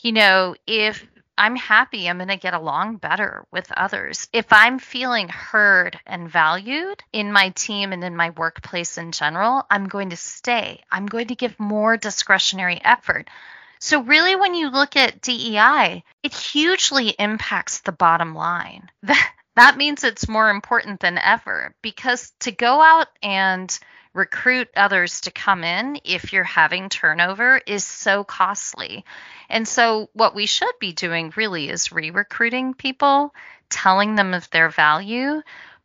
You 0.00 0.12
know, 0.12 0.54
if 0.66 1.06
I'm 1.36 1.56
happy. 1.56 2.08
I'm 2.08 2.18
going 2.18 2.28
to 2.28 2.36
get 2.36 2.54
along 2.54 2.96
better 2.96 3.44
with 3.50 3.72
others. 3.72 4.28
If 4.32 4.52
I'm 4.52 4.78
feeling 4.78 5.28
heard 5.28 5.98
and 6.06 6.30
valued 6.30 7.02
in 7.12 7.32
my 7.32 7.50
team 7.50 7.92
and 7.92 8.04
in 8.04 8.14
my 8.14 8.30
workplace 8.30 8.98
in 8.98 9.12
general, 9.12 9.64
I'm 9.70 9.88
going 9.88 10.10
to 10.10 10.16
stay. 10.16 10.82
I'm 10.90 11.06
going 11.06 11.28
to 11.28 11.34
give 11.34 11.58
more 11.58 11.96
discretionary 11.96 12.80
effort. 12.84 13.30
So, 13.78 14.02
really, 14.02 14.36
when 14.36 14.54
you 14.54 14.70
look 14.70 14.94
at 14.94 15.20
DEI, 15.22 16.04
it 16.22 16.32
hugely 16.32 17.08
impacts 17.18 17.80
the 17.80 17.92
bottom 17.92 18.34
line. 18.34 18.88
that 19.56 19.76
means 19.76 20.04
it's 20.04 20.28
more 20.28 20.50
important 20.50 21.00
than 21.00 21.18
ever 21.18 21.74
because 21.82 22.32
to 22.40 22.52
go 22.52 22.80
out 22.80 23.08
and 23.22 23.78
recruit 24.14 24.68
others 24.76 25.22
to 25.22 25.30
come 25.30 25.64
in 25.64 25.98
if 26.04 26.32
you're 26.32 26.44
having 26.44 26.88
turnover 26.88 27.60
is 27.66 27.84
so 27.84 28.24
costly. 28.24 29.04
And 29.48 29.66
so, 29.66 30.10
what 30.12 30.34
we 30.34 30.46
should 30.46 30.74
be 30.80 30.92
doing 30.92 31.32
really 31.36 31.68
is 31.68 31.92
re 31.92 32.10
recruiting 32.10 32.74
people, 32.74 33.34
telling 33.68 34.14
them 34.14 34.34
of 34.34 34.48
their 34.50 34.68
value. 34.68 35.42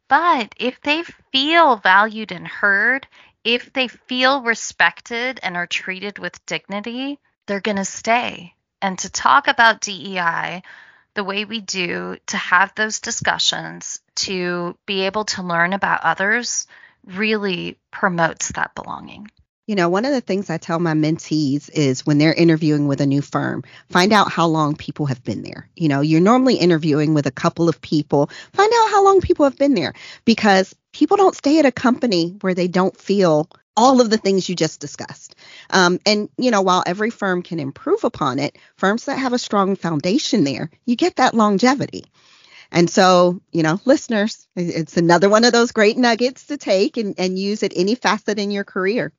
But 0.08 0.54
if 0.58 0.80
they 0.82 1.04
feel 1.32 1.78
valued 1.78 2.32
and 2.32 2.48
heard, 2.48 3.08
if 3.44 3.72
they 3.74 3.88
feel 3.88 4.42
respected 4.42 5.40
and 5.44 5.58
are 5.58 5.68
treated 5.68 6.20
with 6.20 6.46
dignity, 6.46 7.20
they're 7.46 7.62
going 7.62 7.78
to 7.78 7.86
stay. 7.86 8.54
And 8.82 8.98
to 9.00 9.10
talk 9.10 9.48
about 9.48 9.82
DEI 9.82 10.62
the 11.18 11.24
way 11.24 11.46
we 11.46 11.60
do, 11.60 12.16
to 12.28 12.38
have 12.38 12.74
those 12.76 13.00
discussions, 13.00 14.00
to 14.16 14.78
be 14.86 15.02
able 15.02 15.26
to 15.26 15.42
learn 15.42 15.74
about 15.74 16.04
others, 16.04 16.68
really 17.06 17.80
promotes 17.92 18.52
that 18.52 18.76
belonging. 18.76 19.28
You 19.66 19.76
know, 19.76 19.90
one 19.90 20.06
of 20.06 20.12
the 20.12 20.22
things 20.22 20.50
I 20.50 20.60
tell 20.60 20.80
my 20.80 20.94
mentees 20.94 21.72
is 21.74 22.06
when 22.06 22.20
they're 22.20 22.34
interviewing 22.34 22.88
with 22.88 23.02
a 23.02 23.08
new 23.08 23.22
firm, 23.22 23.64
find 23.90 24.14
out 24.14 24.32
how 24.32 24.46
long 24.46 24.76
people 24.76 25.08
have 25.08 25.24
been 25.24 25.42
there. 25.42 25.68
You 25.76 25.90
know, 25.90 26.02
you're 26.02 26.22
normally 26.22 26.56
interviewing 26.56 27.16
with 27.16 27.26
a 27.26 27.32
couple 27.32 27.68
of 27.68 27.82
people, 27.82 28.30
find 28.54 28.72
out 28.72 28.92
how 28.92 29.04
long 29.04 29.20
people 29.20 29.44
have 29.44 29.58
been 29.58 29.74
there 29.74 29.94
because 30.24 30.74
people 30.94 31.18
don't 31.18 31.36
stay 31.36 31.58
at 31.58 31.66
a 31.66 31.72
company 31.72 32.38
where 32.42 32.54
they 32.54 32.68
don't 32.68 32.96
feel 32.96 33.50
all 33.78 34.02
of 34.02 34.10
the 34.10 34.18
things 34.18 34.50
you 34.50 34.56
just 34.56 34.82
discussed. 34.82 35.36
Um, 35.70 36.00
and, 36.06 36.30
you 36.38 36.52
know, 36.52 36.62
while 36.62 36.84
every 36.86 37.12
firm 37.12 37.44
can 37.44 37.60
improve 37.60 38.04
upon 38.04 38.40
it, 38.40 38.58
firms 38.76 39.06
that 39.06 39.20
have 39.20 39.34
a 39.34 39.40
strong 39.40 39.76
foundation 39.76 40.44
there, 40.44 40.70
you 40.86 40.96
get 40.96 41.16
that 41.18 41.36
longevity. 41.36 42.06
And 42.72 42.90
so, 42.90 43.40
you 43.52 43.64
know, 43.64 43.80
listeners, 43.86 44.48
it's 44.56 44.98
another 44.98 45.30
one 45.30 45.46
of 45.46 45.54
those 45.54 45.72
great 45.72 45.98
nuggets 45.98 46.48
to 46.48 46.58
take 46.58 46.98
and, 46.98 47.16
and 47.18 47.40
use 47.40 47.64
at 47.64 47.72
any 47.76 47.96
facet 47.96 48.40
in 48.40 48.52
your 48.52 48.66
career. 48.66 49.14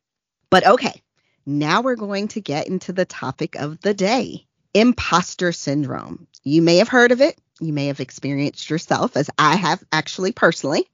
But 0.51 0.67
okay, 0.67 1.03
now 1.47 1.81
we're 1.81 1.97
going 1.97 2.29
to 2.29 2.41
get 2.41 2.67
into 2.67 2.93
the 2.93 3.07
topic 3.07 3.55
of 3.55 3.81
the 3.81 3.95
day 3.95 4.45
imposter 4.75 5.53
syndrome. 5.53 6.27
You 6.45 6.61
may 6.61 6.77
have 6.77 6.89
heard 6.89 7.13
of 7.13 7.21
it. 7.21 7.39
You 7.61 7.73
may 7.73 7.87
have 7.87 8.01
experienced 8.01 8.69
yourself, 8.71 9.17
as 9.17 9.31
I 9.39 9.57
have 9.57 9.83
actually 9.91 10.33
personally, 10.33 10.87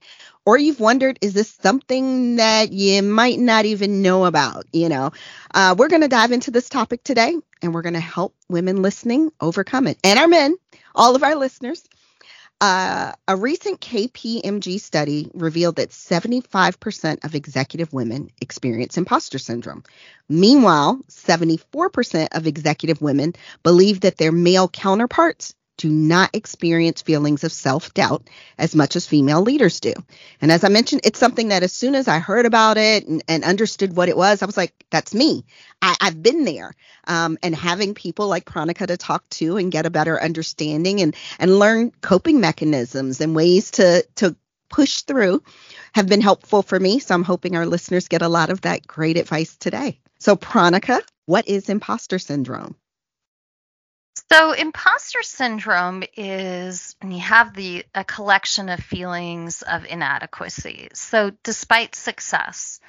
or 0.45 0.57
you've 0.57 0.79
wondered, 0.79 1.17
is 1.21 1.33
this 1.33 1.49
something 1.49 2.35
that 2.37 2.71
you 2.71 3.01
might 3.01 3.39
not 3.39 3.65
even 3.65 4.01
know 4.01 4.25
about? 4.25 4.65
You 4.71 4.89
know, 4.89 5.11
uh, 5.53 5.75
we're 5.77 5.89
going 5.89 6.01
to 6.01 6.07
dive 6.07 6.31
into 6.31 6.51
this 6.51 6.69
topic 6.69 7.03
today 7.03 7.35
and 7.61 7.73
we're 7.73 7.81
going 7.81 7.93
to 7.93 7.99
help 7.99 8.35
women 8.47 8.81
listening 8.81 9.31
overcome 9.41 9.87
it 9.87 9.97
and 10.03 10.19
our 10.19 10.27
men, 10.27 10.55
all 10.93 11.15
of 11.15 11.23
our 11.23 11.35
listeners. 11.35 11.83
Uh, 12.61 13.11
a 13.27 13.35
recent 13.35 13.81
KPMG 13.81 14.79
study 14.79 15.29
revealed 15.33 15.75
that 15.75 15.89
75% 15.89 17.25
of 17.25 17.35
executive 17.35 17.91
women 17.91 18.29
experience 18.39 18.97
imposter 18.97 19.39
syndrome. 19.39 19.83
Meanwhile, 20.29 21.01
74% 21.09 22.29
of 22.31 22.47
executive 22.47 23.01
women 23.01 23.33
believe 23.61 24.01
that 24.01 24.17
their 24.17 24.31
male 24.31 24.69
counterparts 24.69 25.53
do 25.77 25.89
not 25.89 26.29
experience 26.33 27.01
feelings 27.01 27.43
of 27.43 27.51
self 27.51 27.93
doubt 27.93 28.29
as 28.57 28.75
much 28.75 28.95
as 28.95 29.05
female 29.05 29.41
leaders 29.41 29.79
do. 29.79 29.93
And 30.41 30.51
as 30.51 30.63
I 30.63 30.69
mentioned, 30.69 31.01
it's 31.03 31.19
something 31.19 31.49
that 31.49 31.63
as 31.63 31.73
soon 31.73 31.95
as 31.95 32.07
I 32.07 32.19
heard 32.19 32.45
about 32.45 32.77
it 32.77 33.07
and, 33.07 33.23
and 33.27 33.43
understood 33.43 33.95
what 33.95 34.09
it 34.09 34.17
was, 34.17 34.41
I 34.41 34.45
was 34.45 34.57
like, 34.57 34.73
that's 34.89 35.13
me. 35.13 35.45
I, 35.81 35.95
have 36.01 36.21
been 36.21 36.45
there. 36.45 36.73
Um, 37.07 37.37
and 37.43 37.55
having 37.55 37.93
people 37.93 38.27
like 38.27 38.45
Pranika 38.45 38.87
to 38.87 38.97
talk 38.97 39.27
to 39.31 39.57
and 39.57 39.71
get 39.71 39.85
a 39.85 39.91
better 39.91 40.21
understanding 40.21 41.01
and, 41.01 41.15
and 41.39 41.59
learn 41.59 41.91
coping 42.01 42.39
mechanisms 42.39 43.21
and 43.21 43.35
ways 43.35 43.71
to, 43.71 44.05
to 44.15 44.35
push 44.69 45.01
through 45.01 45.43
have 45.93 46.07
been 46.07 46.21
helpful 46.21 46.61
for 46.61 46.79
me. 46.79 46.99
So 46.99 47.15
I'm 47.15 47.23
hoping 47.23 47.55
our 47.55 47.65
listeners 47.65 48.07
get 48.07 48.21
a 48.21 48.29
lot 48.29 48.49
of 48.49 48.61
that 48.61 48.87
great 48.87 49.17
advice 49.17 49.55
today. 49.57 49.99
So, 50.19 50.35
Pranika, 50.35 51.01
what 51.25 51.47
is 51.47 51.69
imposter 51.69 52.19
syndrome? 52.19 52.75
So, 54.31 54.53
imposter 54.53 55.21
syndrome 55.21 56.03
is 56.17 56.95
you 57.03 57.19
have 57.19 57.53
the 57.53 57.85
a 57.93 58.03
collection 58.03 58.69
of 58.69 58.79
feelings 58.79 59.61
of 59.61 59.85
inadequacy. 59.85 60.89
So, 60.93 61.31
despite 61.43 61.95
success, 61.95 62.79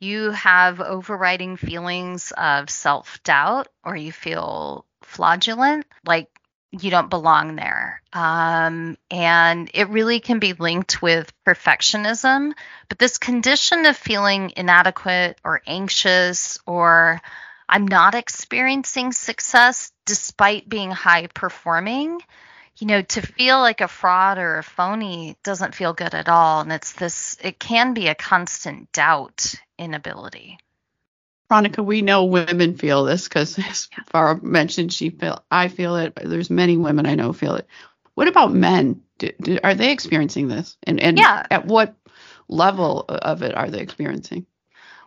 you 0.00 0.32
have 0.32 0.80
overriding 0.80 1.56
feelings 1.56 2.32
of 2.32 2.68
self 2.68 3.22
doubt, 3.22 3.68
or 3.82 3.96
you 3.96 4.12
feel 4.12 4.84
fraudulent, 5.02 5.86
like 6.04 6.28
you 6.72 6.90
don't 6.90 7.10
belong 7.10 7.56
there. 7.56 8.02
Um, 8.12 8.96
and 9.10 9.70
it 9.74 9.88
really 9.88 10.20
can 10.20 10.38
be 10.38 10.54
linked 10.54 11.00
with 11.00 11.32
perfectionism. 11.46 12.52
But 12.88 12.98
this 12.98 13.18
condition 13.18 13.86
of 13.86 13.96
feeling 13.96 14.52
inadequate 14.56 15.38
or 15.44 15.62
anxious 15.66 16.58
or 16.66 17.20
I'm 17.68 17.86
not 17.86 18.14
experiencing 18.14 19.12
success 19.12 19.91
despite 20.04 20.68
being 20.68 20.90
high 20.90 21.26
performing, 21.28 22.20
you 22.76 22.86
know, 22.86 23.02
to 23.02 23.22
feel 23.22 23.60
like 23.60 23.80
a 23.80 23.88
fraud 23.88 24.38
or 24.38 24.58
a 24.58 24.62
phony 24.62 25.36
doesn't 25.42 25.74
feel 25.74 25.92
good 25.92 26.14
at 26.14 26.28
all. 26.28 26.60
And 26.60 26.72
it's 26.72 26.92
this, 26.92 27.36
it 27.42 27.58
can 27.58 27.94
be 27.94 28.08
a 28.08 28.14
constant 28.14 28.90
doubt 28.92 29.54
inability. 29.78 30.58
Pranika, 31.50 31.84
we 31.84 32.00
know 32.00 32.24
women 32.24 32.78
feel 32.78 33.04
this 33.04 33.28
because, 33.28 33.58
as 33.58 33.88
Pharrah 34.12 34.42
mentioned, 34.42 34.90
she 34.90 35.10
feel 35.10 35.44
I 35.50 35.68
feel 35.68 35.96
it. 35.96 36.14
There's 36.16 36.48
many 36.48 36.78
women 36.78 37.04
I 37.04 37.14
know 37.14 37.34
feel 37.34 37.56
it. 37.56 37.66
What 38.14 38.26
about 38.26 38.54
men? 38.54 39.02
Do, 39.18 39.30
do, 39.38 39.58
are 39.62 39.74
they 39.74 39.92
experiencing 39.92 40.48
this? 40.48 40.78
And 40.84 40.98
and 40.98 41.18
yeah. 41.18 41.46
at 41.50 41.66
what 41.66 41.94
level 42.48 43.04
of 43.06 43.42
it 43.42 43.54
are 43.54 43.68
they 43.68 43.80
experiencing? 43.80 44.46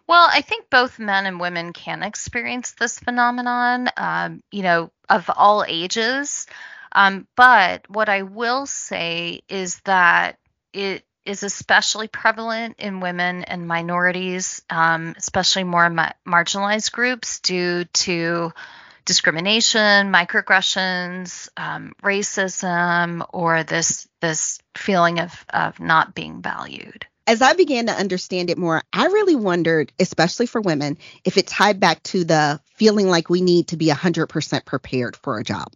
Well, 0.08 0.28
I 0.32 0.42
think 0.42 0.70
both 0.70 1.00
men 1.00 1.26
and 1.26 1.40
women 1.40 1.74
can 1.74 2.04
experience 2.04 2.72
this 2.74 3.00
phenomenon, 3.00 3.90
um, 3.98 4.44
you 4.52 4.62
know, 4.62 4.92
of 5.10 5.30
all 5.36 5.66
ages. 5.68 6.46
Um, 6.92 7.28
but 7.36 7.90
what 7.90 8.08
I 8.08 8.22
will 8.22 8.68
say 8.68 9.42
is 9.50 9.80
that 9.82 10.38
it 10.74 11.04
is 11.26 11.42
especially 11.44 12.08
prevalent 12.08 12.76
in 12.78 13.00
women 13.00 13.44
and 13.44 13.68
minorities, 13.68 14.62
um, 14.70 15.16
especially 15.18 15.64
more 15.64 15.90
ma- 15.90 16.12
marginalized 16.28 16.92
groups, 16.92 17.40
due 17.40 17.86
to 17.86 18.54
discrimination, 19.06 20.14
microaggressions, 20.14 21.50
um, 21.58 21.94
racism, 22.04 23.26
or 23.34 23.64
this 23.64 24.08
this 24.22 24.60
feeling 24.76 25.20
of 25.20 25.46
of 25.50 25.80
not 25.80 26.14
being 26.14 26.42
valued 26.44 27.08
as 27.27 27.41
I 27.41 27.53
began 27.53 27.88
to 27.88 27.94
understand 27.94 28.50
it 28.50 28.58
more, 28.58 28.82
I 28.94 29.05
really 29.05 29.36
wondered, 29.36 29.91
especially 30.00 30.46
for 30.46 30.62
women, 30.62 30.98
if 31.24 31.38
it 31.38 31.48
tied 31.48 31.79
back 31.79 32.03
to 32.03 32.24
the 32.24 32.60
feeling 32.75 33.08
like 33.08 33.29
we 33.29 33.41
need 33.41 33.70
to 33.70 33.77
be 33.77 33.88
100% 33.88 34.65
prepared 34.65 35.15
for 35.15 35.39
a 35.39 35.44
job. 35.44 35.74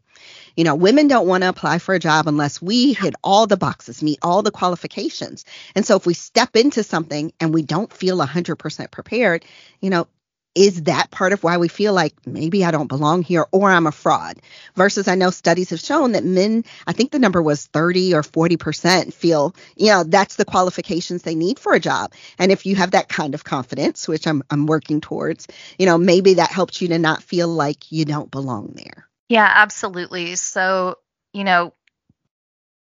You 0.55 0.63
know, 0.63 0.75
women 0.75 1.07
don't 1.07 1.27
want 1.27 1.43
to 1.43 1.49
apply 1.49 1.79
for 1.79 1.95
a 1.95 1.99
job 1.99 2.27
unless 2.27 2.61
we 2.61 2.93
hit 2.93 3.15
all 3.23 3.47
the 3.47 3.57
boxes, 3.57 4.03
meet 4.03 4.19
all 4.21 4.41
the 4.43 4.51
qualifications. 4.51 5.45
And 5.75 5.85
so 5.85 5.95
if 5.95 6.05
we 6.05 6.13
step 6.13 6.55
into 6.55 6.83
something 6.83 7.31
and 7.39 7.53
we 7.53 7.61
don't 7.61 7.91
feel 7.91 8.17
100% 8.17 8.91
prepared, 8.91 9.45
you 9.79 9.89
know, 9.89 10.07
is 10.55 10.83
that 10.83 11.11
part 11.11 11.33
of 11.33 11.43
why 11.43 11.57
we 11.57 11.67
feel 11.67 11.93
like 11.93 12.13
maybe 12.25 12.65
I 12.65 12.71
don't 12.71 12.87
belong 12.87 13.21
here 13.21 13.45
or 13.51 13.69
I'm 13.69 13.87
a 13.87 13.91
fraud? 13.91 14.37
Versus 14.75 15.07
I 15.07 15.15
know 15.15 15.29
studies 15.29 15.69
have 15.69 15.79
shown 15.79 16.13
that 16.13 16.23
men, 16.23 16.65
I 16.87 16.93
think 16.93 17.11
the 17.11 17.19
number 17.19 17.41
was 17.41 17.67
30 17.67 18.13
or 18.15 18.23
40% 18.23 19.13
feel, 19.13 19.55
you 19.75 19.87
know, 19.87 20.03
that's 20.03 20.35
the 20.35 20.45
qualifications 20.45 21.21
they 21.21 21.35
need 21.35 21.59
for 21.59 21.73
a 21.73 21.79
job. 21.79 22.13
And 22.37 22.51
if 22.51 22.65
you 22.65 22.75
have 22.75 22.91
that 22.91 23.09
kind 23.09 23.33
of 23.35 23.43
confidence, 23.43 24.07
which 24.07 24.27
I'm 24.27 24.43
I'm 24.49 24.65
working 24.65 25.01
towards, 25.01 25.47
you 25.77 25.85
know, 25.85 25.97
maybe 25.97 26.35
that 26.35 26.51
helps 26.51 26.81
you 26.81 26.89
to 26.89 26.99
not 26.99 27.23
feel 27.23 27.47
like 27.47 27.91
you 27.91 28.05
don't 28.05 28.31
belong 28.31 28.73
there. 28.75 29.07
Yeah, 29.29 29.49
absolutely. 29.49 30.35
So, 30.35 30.95
you 31.33 31.43
know, 31.43 31.73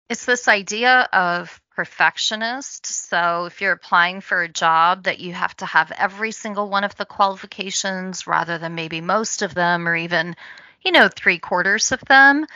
it's 0.08 0.24
this 0.24 0.48
idea 0.48 1.08
of 1.12 1.60
perfectionist. 1.76 2.86
So 2.86 3.44
if 3.44 3.60
you're 3.60 3.72
applying 3.72 4.22
for 4.22 4.42
a 4.42 4.48
job 4.48 5.04
that 5.04 5.20
you 5.20 5.34
have 5.34 5.54
to 5.58 5.66
have 5.66 5.92
every 5.92 6.32
single 6.32 6.70
one 6.70 6.84
of 6.84 6.96
the 6.96 7.04
qualifications 7.04 8.26
rather 8.26 8.56
than 8.56 8.74
maybe 8.74 9.02
most 9.02 9.42
of 9.42 9.54
them 9.54 9.86
or 9.86 9.94
even, 9.94 10.34
you 10.82 10.90
know, 10.90 11.08
three 11.08 11.38
quarters 11.38 11.92
of 11.92 12.00
them. 12.00 12.46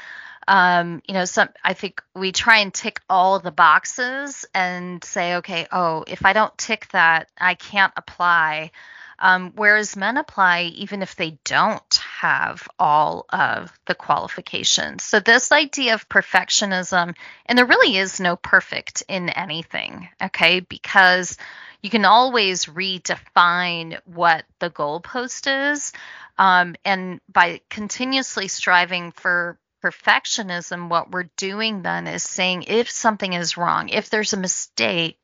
Um, 0.49 1.03
you 1.07 1.13
know, 1.13 1.27
some 1.27 1.51
I 1.63 1.75
think 1.75 2.03
we 2.15 2.33
try 2.33 2.59
and 2.59 2.73
tick 2.73 3.03
all 3.11 3.39
the 3.39 3.53
boxes 3.53 4.47
and 4.55 5.05
say, 5.05 5.37
okay, 5.37 5.67
oh, 5.71 6.03
if 6.07 6.25
I 6.25 6.33
don't 6.33 6.57
tick 6.57 6.89
that, 6.89 7.29
I 7.39 7.55
can't 7.55 7.93
apply. 7.97 8.71
Um, 9.19 9.53
whereas 9.55 9.97
men 9.97 10.17
apply 10.17 10.63
even 10.75 11.03
if 11.03 11.15
they 11.15 11.39
don't 11.45 11.90
have 12.21 12.69
all 12.79 13.25
of 13.31 13.73
the 13.87 13.95
qualifications. 13.95 15.03
So, 15.03 15.21
this 15.21 15.53
idea 15.53 15.95
of 15.95 16.09
perfectionism, 16.09 17.15
and 17.47 17.59
there 17.59 17.65
really 17.65 17.97
is 17.97 18.21
no 18.21 18.37
perfect 18.37 19.03
in 19.09 19.31
anything, 19.31 20.07
okay, 20.23 20.61
because 20.61 21.39
you 21.81 21.89
can 21.89 22.05
always 22.05 22.67
redefine 22.67 23.99
what 24.05 24.45
the 24.59 24.69
goalpost 24.69 25.73
is. 25.73 25.93
Um, 26.37 26.77
and 26.85 27.21
by 27.33 27.63
continuously 27.71 28.49
striving 28.49 29.13
for 29.13 29.59
perfectionism, 29.83 30.91
what 30.91 31.11
we're 31.11 31.31
doing 31.39 31.81
then 31.81 32.07
is 32.07 32.23
saying 32.23 32.65
if 32.65 32.91
something 32.91 33.33
is 33.33 33.57
wrong, 33.57 33.89
if 33.89 34.11
there's 34.11 34.35
a 34.35 34.37
mistake, 34.39 35.19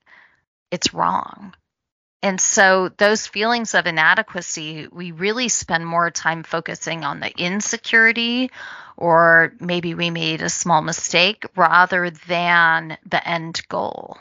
it's 0.71 0.95
wrong. 0.95 1.55
And 2.23 2.41
so, 2.41 2.89
those 2.97 3.27
feelings 3.27 3.75
of 3.75 3.87
inadequacy, 3.87 4.89
we 4.91 5.13
really 5.13 5.49
spend 5.49 5.87
more 5.87 6.11
time 6.11 6.43
focusing 6.43 7.05
on 7.05 7.21
the 7.21 7.31
insecurity, 7.39 8.51
or 8.97 9.53
maybe 9.61 9.95
we 9.95 10.11
made 10.11 10.43
a 10.43 10.49
small 10.49 10.83
mistake 10.83 11.45
rather 11.55 12.11
than 12.11 12.97
the 13.07 13.29
end 13.29 13.63
goal. 13.69 14.19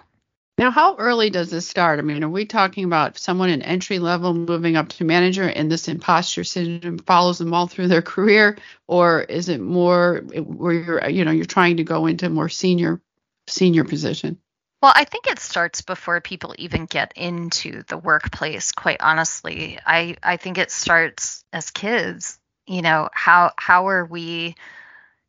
Now, 0.57 0.71
how 0.71 0.95
early 0.95 1.29
does 1.29 1.49
this 1.49 1.67
start? 1.67 1.99
I 1.99 2.01
mean, 2.01 2.23
are 2.23 2.29
we 2.29 2.45
talking 2.45 2.85
about 2.85 3.17
someone 3.17 3.49
in 3.49 3.61
entry 3.61 3.99
level 3.99 4.33
moving 4.33 4.77
up 4.77 4.87
to 4.89 5.03
manager 5.03 5.43
and 5.43 5.69
this 5.69 5.89
imposter 5.89 6.45
syndrome 6.45 6.99
follows 6.99 7.39
them 7.39 7.53
all 7.53 7.67
through 7.67 7.89
their 7.89 8.01
career? 8.01 8.57
Or 8.87 9.21
is 9.21 9.49
it 9.49 9.59
more 9.59 10.19
where 10.19 10.73
you're, 10.73 11.09
you 11.09 11.25
know, 11.25 11.31
you're 11.31 11.45
trying 11.45 11.77
to 11.77 11.83
go 11.83 12.05
into 12.05 12.29
more 12.29 12.47
senior, 12.47 13.01
senior 13.47 13.83
position? 13.83 14.39
Well, 14.85 14.93
I 14.95 15.05
think 15.05 15.25
it 15.25 15.39
starts 15.39 15.81
before 15.81 16.21
people 16.21 16.53
even 16.59 16.85
get 16.85 17.13
into 17.15 17.81
the 17.87 17.97
workplace, 17.97 18.71
quite 18.71 19.01
honestly. 19.01 19.79
I, 19.83 20.15
I 20.21 20.37
think 20.37 20.59
it 20.59 20.69
starts 20.69 21.43
as 21.51 21.71
kids. 21.71 22.37
You 22.67 22.83
know, 22.83 23.09
how 23.11 23.53
how 23.57 23.87
are 23.87 24.05
we 24.05 24.53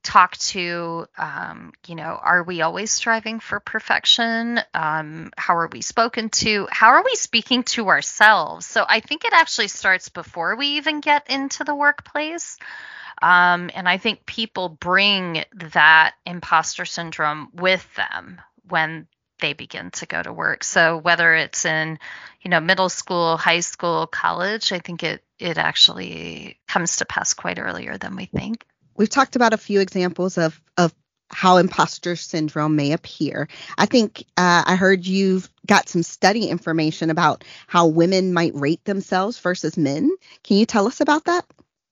talked 0.02 0.48
to 0.48 1.06
um, 1.16 1.72
you 1.86 1.94
know 1.94 2.20
are 2.22 2.42
we 2.42 2.60
always 2.60 2.90
striving 2.90 3.40
for 3.40 3.58
perfection 3.58 4.60
um, 4.74 5.30
how 5.38 5.56
are 5.56 5.70
we 5.72 5.80
spoken 5.80 6.28
to 6.28 6.68
how 6.70 6.88
are 6.88 7.02
we 7.02 7.14
speaking 7.14 7.62
to 7.62 7.88
ourselves 7.88 8.66
so 8.66 8.84
i 8.88 9.00
think 9.00 9.24
it 9.24 9.32
actually 9.32 9.66
starts 9.66 10.08
before 10.10 10.54
we 10.54 10.76
even 10.76 11.00
get 11.00 11.28
into 11.28 11.64
the 11.64 11.74
workplace 11.74 12.56
um, 13.20 13.68
and 13.74 13.88
i 13.88 13.96
think 13.96 14.24
people 14.26 14.68
bring 14.68 15.42
that 15.72 16.14
imposter 16.24 16.84
syndrome 16.84 17.48
with 17.52 17.84
them 17.96 18.40
when 18.68 19.08
they 19.40 19.52
begin 19.52 19.90
to 19.92 20.06
go 20.06 20.22
to 20.22 20.32
work. 20.32 20.64
So 20.64 20.96
whether 20.96 21.34
it's 21.34 21.64
in, 21.64 21.98
you 22.42 22.50
know, 22.50 22.60
middle 22.60 22.88
school, 22.88 23.36
high 23.36 23.60
school, 23.60 24.06
college, 24.06 24.72
I 24.72 24.78
think 24.78 25.02
it 25.02 25.22
it 25.38 25.58
actually 25.58 26.58
comes 26.66 26.96
to 26.96 27.04
pass 27.04 27.34
quite 27.34 27.58
earlier 27.58 27.98
than 27.98 28.16
we 28.16 28.26
think. 28.26 28.64
We've 28.96 29.10
talked 29.10 29.36
about 29.36 29.52
a 29.52 29.58
few 29.58 29.80
examples 29.80 30.38
of 30.38 30.60
of 30.76 30.94
how 31.28 31.56
imposter 31.56 32.14
syndrome 32.14 32.76
may 32.76 32.92
appear. 32.92 33.48
I 33.76 33.86
think 33.86 34.24
uh, 34.36 34.62
I 34.64 34.76
heard 34.76 35.06
you've 35.06 35.50
got 35.66 35.88
some 35.88 36.02
study 36.02 36.46
information 36.46 37.10
about 37.10 37.44
how 37.66 37.88
women 37.88 38.32
might 38.32 38.54
rate 38.54 38.84
themselves 38.84 39.38
versus 39.40 39.76
men. 39.76 40.10
Can 40.44 40.56
you 40.56 40.66
tell 40.66 40.86
us 40.86 41.00
about 41.00 41.24
that? 41.24 41.44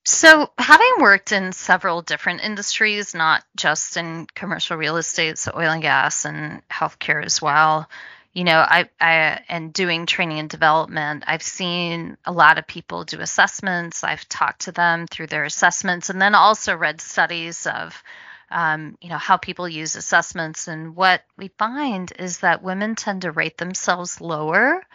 So, 0.07 0.51
having 0.59 0.93
worked 0.99 1.31
in 1.31 1.51
several 1.51 2.03
different 2.03 2.43
industries, 2.43 3.15
not 3.15 3.43
just 3.55 3.97
in 3.97 4.27
commercial 4.35 4.77
real 4.77 4.97
estate, 4.97 5.39
so 5.39 5.51
oil 5.55 5.71
and 5.71 5.81
gas 5.81 6.25
and 6.25 6.61
healthcare 6.69 7.25
as 7.25 7.41
well, 7.41 7.89
you 8.31 8.43
know, 8.43 8.59
I, 8.59 8.87
I 9.01 9.41
and 9.49 9.73
doing 9.73 10.05
training 10.05 10.37
and 10.37 10.49
development, 10.49 11.23
I've 11.25 11.41
seen 11.41 12.17
a 12.23 12.31
lot 12.31 12.59
of 12.59 12.67
people 12.67 13.03
do 13.03 13.19
assessments. 13.19 14.03
I've 14.03 14.29
talked 14.29 14.61
to 14.61 14.71
them 14.71 15.07
through 15.07 15.27
their 15.27 15.43
assessments, 15.43 16.11
and 16.11 16.21
then 16.21 16.35
also 16.35 16.75
read 16.75 17.01
studies 17.01 17.65
of, 17.65 18.03
um, 18.51 18.97
you 19.01 19.09
know, 19.09 19.17
how 19.17 19.37
people 19.37 19.67
use 19.67 19.95
assessments. 19.95 20.67
And 20.67 20.95
what 20.95 21.23
we 21.35 21.47
find 21.57 22.13
is 22.19 22.39
that 22.39 22.61
women 22.61 22.93
tend 22.93 23.23
to 23.23 23.31
rate 23.31 23.57
themselves 23.57 24.21
lower 24.21 24.85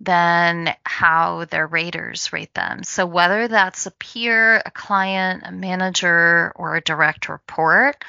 than 0.00 0.74
how 0.84 1.44
their 1.44 1.66
raters 1.66 2.32
rate 2.32 2.54
them. 2.54 2.82
So 2.82 3.04
whether 3.04 3.48
that's 3.48 3.86
a 3.86 3.90
peer, 3.90 4.56
a 4.64 4.70
client, 4.70 5.42
a 5.44 5.52
manager, 5.52 6.52
or 6.56 6.76
a 6.76 6.80
direct 6.80 7.28
report, 7.28 8.02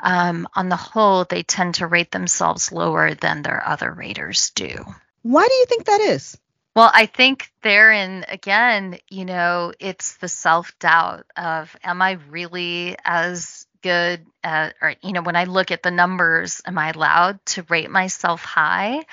um, 0.00 0.48
on 0.54 0.68
the 0.68 0.76
whole, 0.76 1.24
they 1.24 1.42
tend 1.42 1.76
to 1.76 1.86
rate 1.86 2.10
themselves 2.10 2.72
lower 2.72 3.14
than 3.14 3.42
their 3.42 3.66
other 3.66 3.92
raters 3.92 4.50
do. 4.50 4.84
Why 5.22 5.46
do 5.46 5.54
you 5.54 5.66
think 5.66 5.84
that 5.84 6.00
is? 6.00 6.36
Well, 6.74 6.90
I 6.92 7.06
think 7.06 7.50
therein, 7.62 8.24
again, 8.28 8.98
you 9.08 9.24
know, 9.24 9.72
it's 9.78 10.16
the 10.16 10.28
self 10.28 10.78
doubt 10.78 11.26
of, 11.36 11.76
am 11.82 12.00
I 12.00 12.12
really 12.30 12.96
as 13.04 13.66
good 13.82 14.24
at, 14.42 14.74
or, 14.80 14.94
you 15.02 15.12
know, 15.12 15.22
when 15.22 15.36
I 15.36 15.44
look 15.44 15.70
at 15.70 15.82
the 15.82 15.90
numbers, 15.90 16.62
am 16.64 16.78
I 16.78 16.90
allowed 16.90 17.44
to 17.46 17.64
rate 17.68 17.90
myself 17.90 18.44
high? 18.44 19.04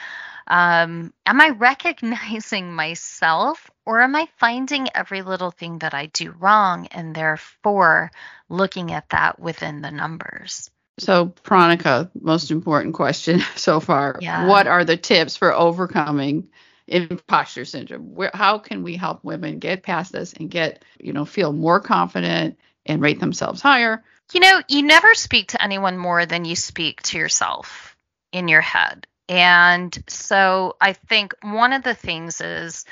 Um, 0.47 1.13
am 1.25 1.41
I 1.41 1.49
recognizing 1.49 2.73
myself 2.73 3.69
or 3.86 4.01
am 4.01 4.15
I 4.15 4.27
finding 4.38 4.88
every 4.95 5.21
little 5.21 5.51
thing 5.51 5.79
that 5.79 5.93
I 5.93 6.07
do 6.07 6.31
wrong 6.31 6.88
and 6.88 7.13
therefore 7.13 8.12
looking 8.49 8.93
at 8.93 9.10
that 9.10 9.39
within 9.39 9.81
the 9.81 9.91
numbers? 9.91 10.71
So, 10.99 11.27
Pranika, 11.43 12.10
most 12.19 12.49
important 12.49 12.95
question 12.95 13.41
so 13.55 13.79
far. 13.79 14.17
Yeah. 14.21 14.47
What 14.47 14.67
are 14.67 14.86
the 14.86 14.97
tips 14.97 15.38
for 15.38 15.53
overcoming 15.53 16.47
imposter 16.88 17.65
syndrome? 17.65 18.15
Where, 18.15 18.31
how 18.33 18.57
can 18.57 18.83
we 18.83 18.95
help 18.95 19.23
women 19.23 19.60
get 19.60 19.83
past 19.83 20.12
this 20.12 20.33
and 20.33 20.49
get, 20.49 20.83
you 20.99 21.13
know, 21.13 21.25
feel 21.25 21.51
more 21.51 21.81
confident 21.81 22.57
and 22.86 23.01
rate 23.01 23.19
themselves 23.19 23.62
higher? 23.62 24.03
You 24.33 24.39
know, 24.39 24.62
you 24.67 24.83
never 24.83 25.13
speak 25.13 25.49
to 25.49 25.62
anyone 25.62 25.97
more 25.97 26.25
than 26.25 26.45
you 26.45 26.55
speak 26.55 27.01
to 27.03 27.17
yourself 27.17 27.95
in 28.31 28.47
your 28.47 28.62
head. 28.62 29.07
And 29.29 29.97
so 30.07 30.75
I 30.79 30.93
think 30.93 31.33
one 31.41 31.73
of 31.73 31.83
the 31.83 31.93
things 31.93 32.39
is, 32.41 32.85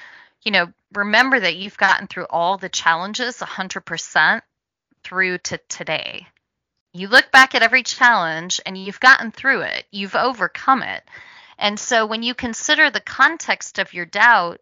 you 0.43 0.52
know, 0.52 0.67
remember 0.93 1.39
that 1.39 1.56
you've 1.56 1.78
gotten 1.78 2.08
through 2.08 2.28
all 2.30 2.58
the 2.58 2.69
challenges 2.69 3.38
100% 3.38 4.41
through 5.04 5.38
to 5.38 5.58
today. 5.69 6.28
You 6.93 7.08
look 7.08 7.32
back 7.32 7.56
at 7.56 7.62
every 7.62 7.84
challenge 7.84 8.62
and 8.65 8.78
you've 8.78 9.00
gotten 9.00 9.32
through 9.32 9.62
it, 9.62 9.86
you've 9.91 10.15
overcome 10.15 10.84
it. 10.84 11.04
And 11.58 11.80
so 11.80 12.06
when 12.06 12.24
you 12.24 12.34
consider 12.34 12.89
the 12.89 13.00
context 13.00 13.80
of 13.80 13.93
your 13.93 14.06
doubt, 14.06 14.60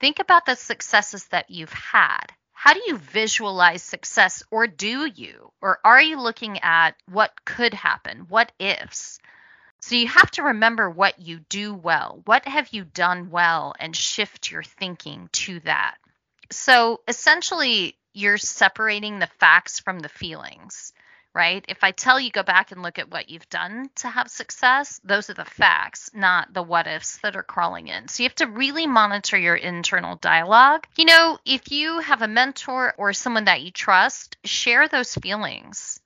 think 0.00 0.20
about 0.20 0.46
the 0.46 0.56
successes 0.56 1.26
that 1.26 1.50
you've 1.50 1.72
had. 1.72 2.26
How 2.52 2.74
do 2.74 2.82
you 2.86 2.98
visualize 2.98 3.82
success, 3.82 4.42
or 4.50 4.66
do 4.66 5.06
you? 5.06 5.50
Or 5.62 5.78
are 5.82 6.00
you 6.00 6.20
looking 6.20 6.58
at 6.58 6.94
what 7.06 7.32
could 7.44 7.72
happen, 7.72 8.26
what 8.28 8.52
ifs? 8.58 9.18
So 9.80 9.94
you 9.94 10.08
have 10.08 10.30
to 10.32 10.42
remember 10.42 10.90
what 10.90 11.18
you 11.18 11.40
do 11.48 11.74
well. 11.74 12.20
What 12.26 12.46
have 12.46 12.68
you 12.72 12.84
done 12.84 13.30
well 13.30 13.74
and 13.78 13.96
shift 13.96 14.50
your 14.50 14.62
thinking 14.62 15.28
to 15.32 15.60
that. 15.60 15.96
So 16.50 17.00
essentially, 17.08 17.96
you're 18.12 18.38
separating 18.38 19.18
the 19.18 19.28
facts 19.38 19.80
from 19.80 20.00
the 20.00 20.08
feelings, 20.08 20.92
right? 21.34 21.64
If 21.68 21.82
I 21.82 21.92
tell 21.92 22.20
you 22.20 22.30
go 22.30 22.42
back 22.42 22.72
and 22.72 22.82
look 22.82 22.98
at 22.98 23.10
what 23.10 23.30
you've 23.30 23.48
done 23.48 23.88
to 23.96 24.08
have 24.08 24.28
success, 24.28 25.00
those 25.04 25.30
are 25.30 25.34
the 25.34 25.44
facts, 25.44 26.10
not 26.12 26.52
the 26.52 26.62
what 26.62 26.86
ifs 26.86 27.18
that 27.18 27.36
are 27.36 27.42
crawling 27.42 27.88
in. 27.88 28.08
So 28.08 28.22
you 28.22 28.28
have 28.28 28.34
to 28.36 28.48
really 28.48 28.86
monitor 28.86 29.38
your 29.38 29.54
internal 29.54 30.16
dialogue. 30.16 30.86
You 30.96 31.04
know, 31.04 31.38
if 31.46 31.70
you 31.70 32.00
have 32.00 32.22
a 32.22 32.28
mentor 32.28 32.94
or 32.98 33.12
someone 33.12 33.44
that 33.44 33.62
you 33.62 33.70
trust, 33.70 34.36
share 34.44 34.88
those 34.88 35.14
feelings 35.14 35.99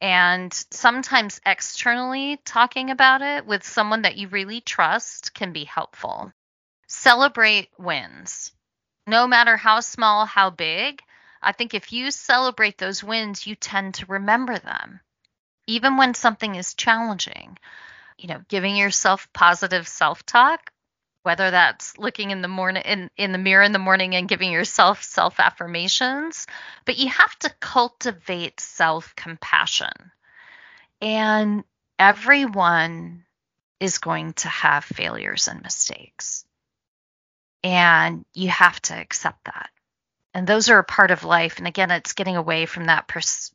and 0.00 0.52
sometimes 0.70 1.40
externally 1.44 2.38
talking 2.44 2.90
about 2.90 3.22
it 3.22 3.46
with 3.46 3.64
someone 3.64 4.02
that 4.02 4.16
you 4.16 4.28
really 4.28 4.60
trust 4.60 5.34
can 5.34 5.52
be 5.52 5.64
helpful. 5.64 6.32
Celebrate 6.86 7.68
wins. 7.78 8.52
No 9.06 9.26
matter 9.26 9.56
how 9.56 9.80
small, 9.80 10.26
how 10.26 10.50
big, 10.50 11.02
I 11.42 11.52
think 11.52 11.74
if 11.74 11.92
you 11.92 12.10
celebrate 12.10 12.78
those 12.78 13.04
wins, 13.04 13.46
you 13.46 13.54
tend 13.54 13.94
to 13.94 14.06
remember 14.06 14.58
them. 14.58 15.00
Even 15.66 15.96
when 15.96 16.14
something 16.14 16.54
is 16.54 16.74
challenging, 16.74 17.58
you 18.18 18.28
know, 18.28 18.42
giving 18.48 18.76
yourself 18.76 19.32
positive 19.32 19.86
self 19.88 20.24
talk 20.26 20.70
whether 21.22 21.50
that's 21.50 21.98
looking 21.98 22.30
in 22.30 22.42
the 22.42 22.48
morning 22.48 22.82
in, 22.84 23.10
in 23.16 23.32
the 23.32 23.38
mirror 23.38 23.62
in 23.62 23.72
the 23.72 23.78
morning 23.78 24.14
and 24.14 24.28
giving 24.28 24.52
yourself 24.52 25.02
self 25.02 25.38
affirmations 25.40 26.46
but 26.84 26.98
you 26.98 27.08
have 27.08 27.38
to 27.38 27.50
cultivate 27.60 28.60
self 28.60 29.14
compassion 29.16 29.92
and 31.00 31.64
everyone 31.98 33.24
is 33.78 33.98
going 33.98 34.34
to 34.34 34.48
have 34.48 34.84
failures 34.84 35.48
and 35.48 35.62
mistakes. 35.62 36.44
And 37.64 38.24
you 38.34 38.48
have 38.48 38.80
to 38.82 38.94
accept 38.94 39.44
that. 39.44 39.70
And 40.32 40.46
those 40.46 40.70
are 40.70 40.78
a 40.78 40.84
part 40.84 41.10
of 41.10 41.24
life. 41.24 41.58
And 41.58 41.66
again 41.66 41.90
it's 41.90 42.12
getting 42.12 42.36
away 42.36 42.66
from 42.66 42.84
that 42.84 43.08
pers- 43.08 43.52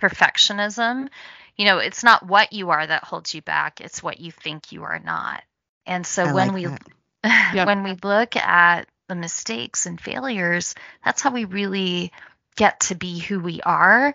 perfectionism. 0.00 1.08
You 1.56 1.64
know 1.64 1.78
it's 1.78 2.04
not 2.04 2.26
what 2.26 2.52
you 2.52 2.70
are 2.70 2.86
that 2.86 3.04
holds 3.04 3.34
you 3.34 3.42
back. 3.42 3.80
It's 3.80 4.02
what 4.02 4.20
you 4.20 4.30
think 4.30 4.72
you 4.72 4.84
are 4.84 5.00
not 5.00 5.42
and 5.88 6.06
so 6.06 6.24
I 6.24 6.32
when 6.32 6.48
like 6.48 6.54
we 6.54 6.62
yep. 7.54 7.66
when 7.66 7.82
we 7.82 7.96
look 8.02 8.36
at 8.36 8.86
the 9.08 9.14
mistakes 9.14 9.86
and 9.86 10.00
failures, 10.00 10.74
that's 11.04 11.22
how 11.22 11.32
we 11.32 11.44
really 11.44 12.12
get 12.56 12.80
to 12.80 12.94
be 12.94 13.18
who 13.18 13.40
we 13.40 13.60
are. 13.62 14.14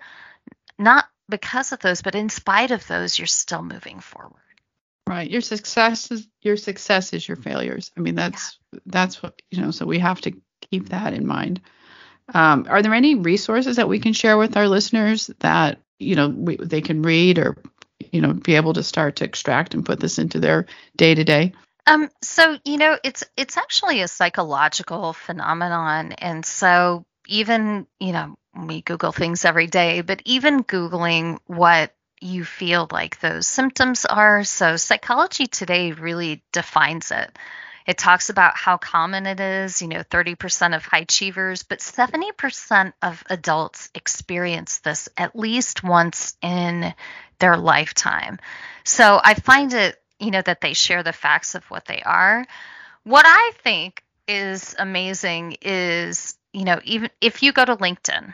Not 0.77 1.05
because 1.27 1.71
of 1.71 1.79
those, 1.79 2.01
but 2.01 2.15
in 2.15 2.29
spite 2.29 2.71
of 2.71 2.87
those, 2.87 3.17
you're 3.17 3.27
still 3.27 3.63
moving 3.63 3.99
forward. 3.99 4.39
Right. 5.07 5.29
Your 5.29 5.41
success 5.41 6.11
is 6.11 6.27
your 6.41 6.55
success 6.55 7.11
is 7.11 7.27
your 7.27 7.37
failures. 7.37 7.91
I 7.97 7.99
mean, 7.99 8.15
that's 8.15 8.57
yeah. 8.71 8.79
that's 8.85 9.21
what 9.21 9.41
you 9.51 9.61
know. 9.61 9.71
So 9.71 9.85
we 9.85 9.99
have 9.99 10.21
to 10.21 10.33
keep 10.71 10.89
that 10.89 11.13
in 11.13 11.27
mind. 11.27 11.61
Um, 12.33 12.67
are 12.69 12.81
there 12.81 12.93
any 12.93 13.15
resources 13.15 13.75
that 13.75 13.89
we 13.89 13.99
can 13.99 14.13
share 14.13 14.37
with 14.37 14.55
our 14.55 14.69
listeners 14.69 15.29
that 15.39 15.79
you 15.99 16.15
know 16.15 16.29
we, 16.29 16.55
they 16.55 16.81
can 16.81 17.01
read 17.01 17.37
or 17.37 17.57
you 18.13 18.21
know 18.21 18.33
be 18.33 18.55
able 18.55 18.73
to 18.73 18.83
start 18.83 19.17
to 19.17 19.25
extract 19.25 19.73
and 19.73 19.85
put 19.85 19.99
this 19.99 20.19
into 20.19 20.39
their 20.39 20.67
day 20.95 21.15
to 21.15 21.23
day? 21.23 21.53
Um, 21.85 22.09
so 22.21 22.57
you 22.63 22.77
know, 22.77 22.97
it's 23.03 23.23
it's 23.35 23.57
actually 23.57 24.01
a 24.01 24.07
psychological 24.07 25.11
phenomenon, 25.11 26.13
and 26.13 26.45
so 26.45 27.05
even 27.27 27.87
you 27.99 28.13
know 28.13 28.35
we 28.55 28.81
Google 28.81 29.11
things 29.11 29.43
every 29.43 29.67
day, 29.67 30.01
but 30.01 30.21
even 30.25 30.63
Googling 30.63 31.39
what 31.47 31.93
you 32.21 32.45
feel 32.45 32.87
like 32.91 33.19
those 33.19 33.47
symptoms 33.47 34.05
are. 34.05 34.43
So 34.43 34.77
psychology 34.77 35.47
today 35.47 35.91
really 35.91 36.43
defines 36.53 37.11
it. 37.11 37.37
It 37.85 37.97
talks 37.97 38.29
about 38.29 38.55
how 38.55 38.77
common 38.77 39.25
it 39.25 39.39
is, 39.39 39.81
you 39.81 39.87
know, 39.87 40.03
30% 40.03 40.75
of 40.75 40.85
high 40.85 40.99
achievers, 40.99 41.63
but 41.63 41.79
70% 41.79 42.93
of 43.01 43.23
adults 43.29 43.89
experience 43.93 44.79
this 44.79 45.09
at 45.17 45.35
least 45.35 45.83
once 45.83 46.35
in 46.41 46.93
their 47.39 47.57
lifetime. 47.57 48.39
So 48.83 49.19
I 49.23 49.33
find 49.33 49.73
it 49.73 49.99
you 50.23 50.31
know 50.31 50.41
that 50.41 50.61
they 50.61 50.73
share 50.73 51.03
the 51.03 51.13
facts 51.13 51.55
of 51.55 51.63
what 51.65 51.85
they 51.85 52.01
are 52.01 52.45
what 53.03 53.25
i 53.27 53.51
think 53.61 54.03
is 54.27 54.75
amazing 54.79 55.57
is 55.61 56.35
you 56.53 56.63
know 56.63 56.79
even 56.83 57.09
if 57.19 57.43
you 57.43 57.51
go 57.51 57.65
to 57.65 57.75
linkedin 57.75 58.33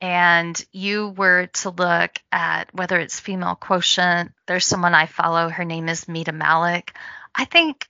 and 0.00 0.64
you 0.72 1.08
were 1.10 1.46
to 1.46 1.70
look 1.70 2.10
at 2.32 2.74
whether 2.74 2.98
it's 2.98 3.20
female 3.20 3.54
quotient 3.54 4.32
there's 4.46 4.66
someone 4.66 4.94
i 4.94 5.06
follow 5.06 5.48
her 5.48 5.64
name 5.64 5.88
is 5.88 6.08
Mita 6.08 6.32
Mallick. 6.32 6.90
i 7.34 7.44
think 7.44 7.86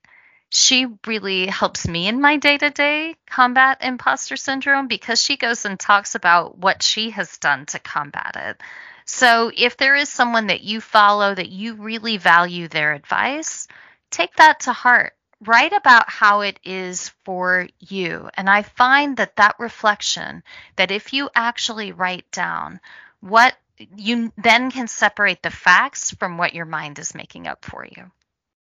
she 0.54 0.86
really 1.06 1.46
helps 1.46 1.88
me 1.88 2.08
in 2.08 2.20
my 2.20 2.36
day-to-day 2.36 3.16
combat 3.26 3.78
imposter 3.80 4.36
syndrome 4.36 4.86
because 4.86 5.20
she 5.20 5.36
goes 5.36 5.64
and 5.64 5.80
talks 5.80 6.14
about 6.14 6.58
what 6.58 6.82
she 6.82 7.10
has 7.10 7.38
done 7.38 7.64
to 7.66 7.78
combat 7.78 8.36
it 8.36 8.60
so 9.04 9.50
if 9.56 9.76
there 9.76 9.94
is 9.94 10.08
someone 10.08 10.46
that 10.48 10.62
you 10.62 10.80
follow 10.80 11.34
that 11.34 11.48
you 11.48 11.74
really 11.74 12.16
value 12.16 12.68
their 12.68 12.92
advice, 12.94 13.68
take 14.10 14.34
that 14.36 14.60
to 14.60 14.72
heart. 14.72 15.14
Write 15.40 15.72
about 15.72 16.08
how 16.08 16.42
it 16.42 16.60
is 16.62 17.08
for 17.24 17.66
you. 17.80 18.28
And 18.34 18.48
I 18.48 18.62
find 18.62 19.16
that 19.16 19.36
that 19.36 19.56
reflection, 19.58 20.44
that 20.76 20.92
if 20.92 21.12
you 21.12 21.30
actually 21.34 21.92
write 21.92 22.30
down 22.30 22.80
what 23.20 23.56
you 23.96 24.32
then 24.36 24.70
can 24.70 24.86
separate 24.86 25.42
the 25.42 25.50
facts 25.50 26.12
from 26.12 26.38
what 26.38 26.54
your 26.54 26.66
mind 26.66 27.00
is 27.00 27.14
making 27.14 27.48
up 27.48 27.64
for 27.64 27.84
you. 27.84 28.10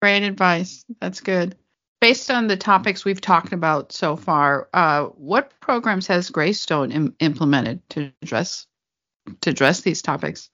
Great 0.01 0.23
advice. 0.23 0.83
That's 0.99 1.21
good. 1.21 1.55
Based 1.99 2.29
on 2.29 2.47
the 2.47 2.57
topics 2.57 3.03
we've 3.03 3.21
talked 3.21 3.53
about 3.53 3.91
so 3.91 4.15
far, 4.15 4.69
uh, 4.73 5.05
what 5.05 5.59
programs 5.59 6.07
has 6.07 6.29
Greystone 6.29 6.91
Im- 6.91 7.15
implemented 7.19 7.81
to 7.89 8.11
address 8.21 8.67
to 9.41 9.49
address 9.49 9.81
these 9.81 10.01
topics? 10.01 10.49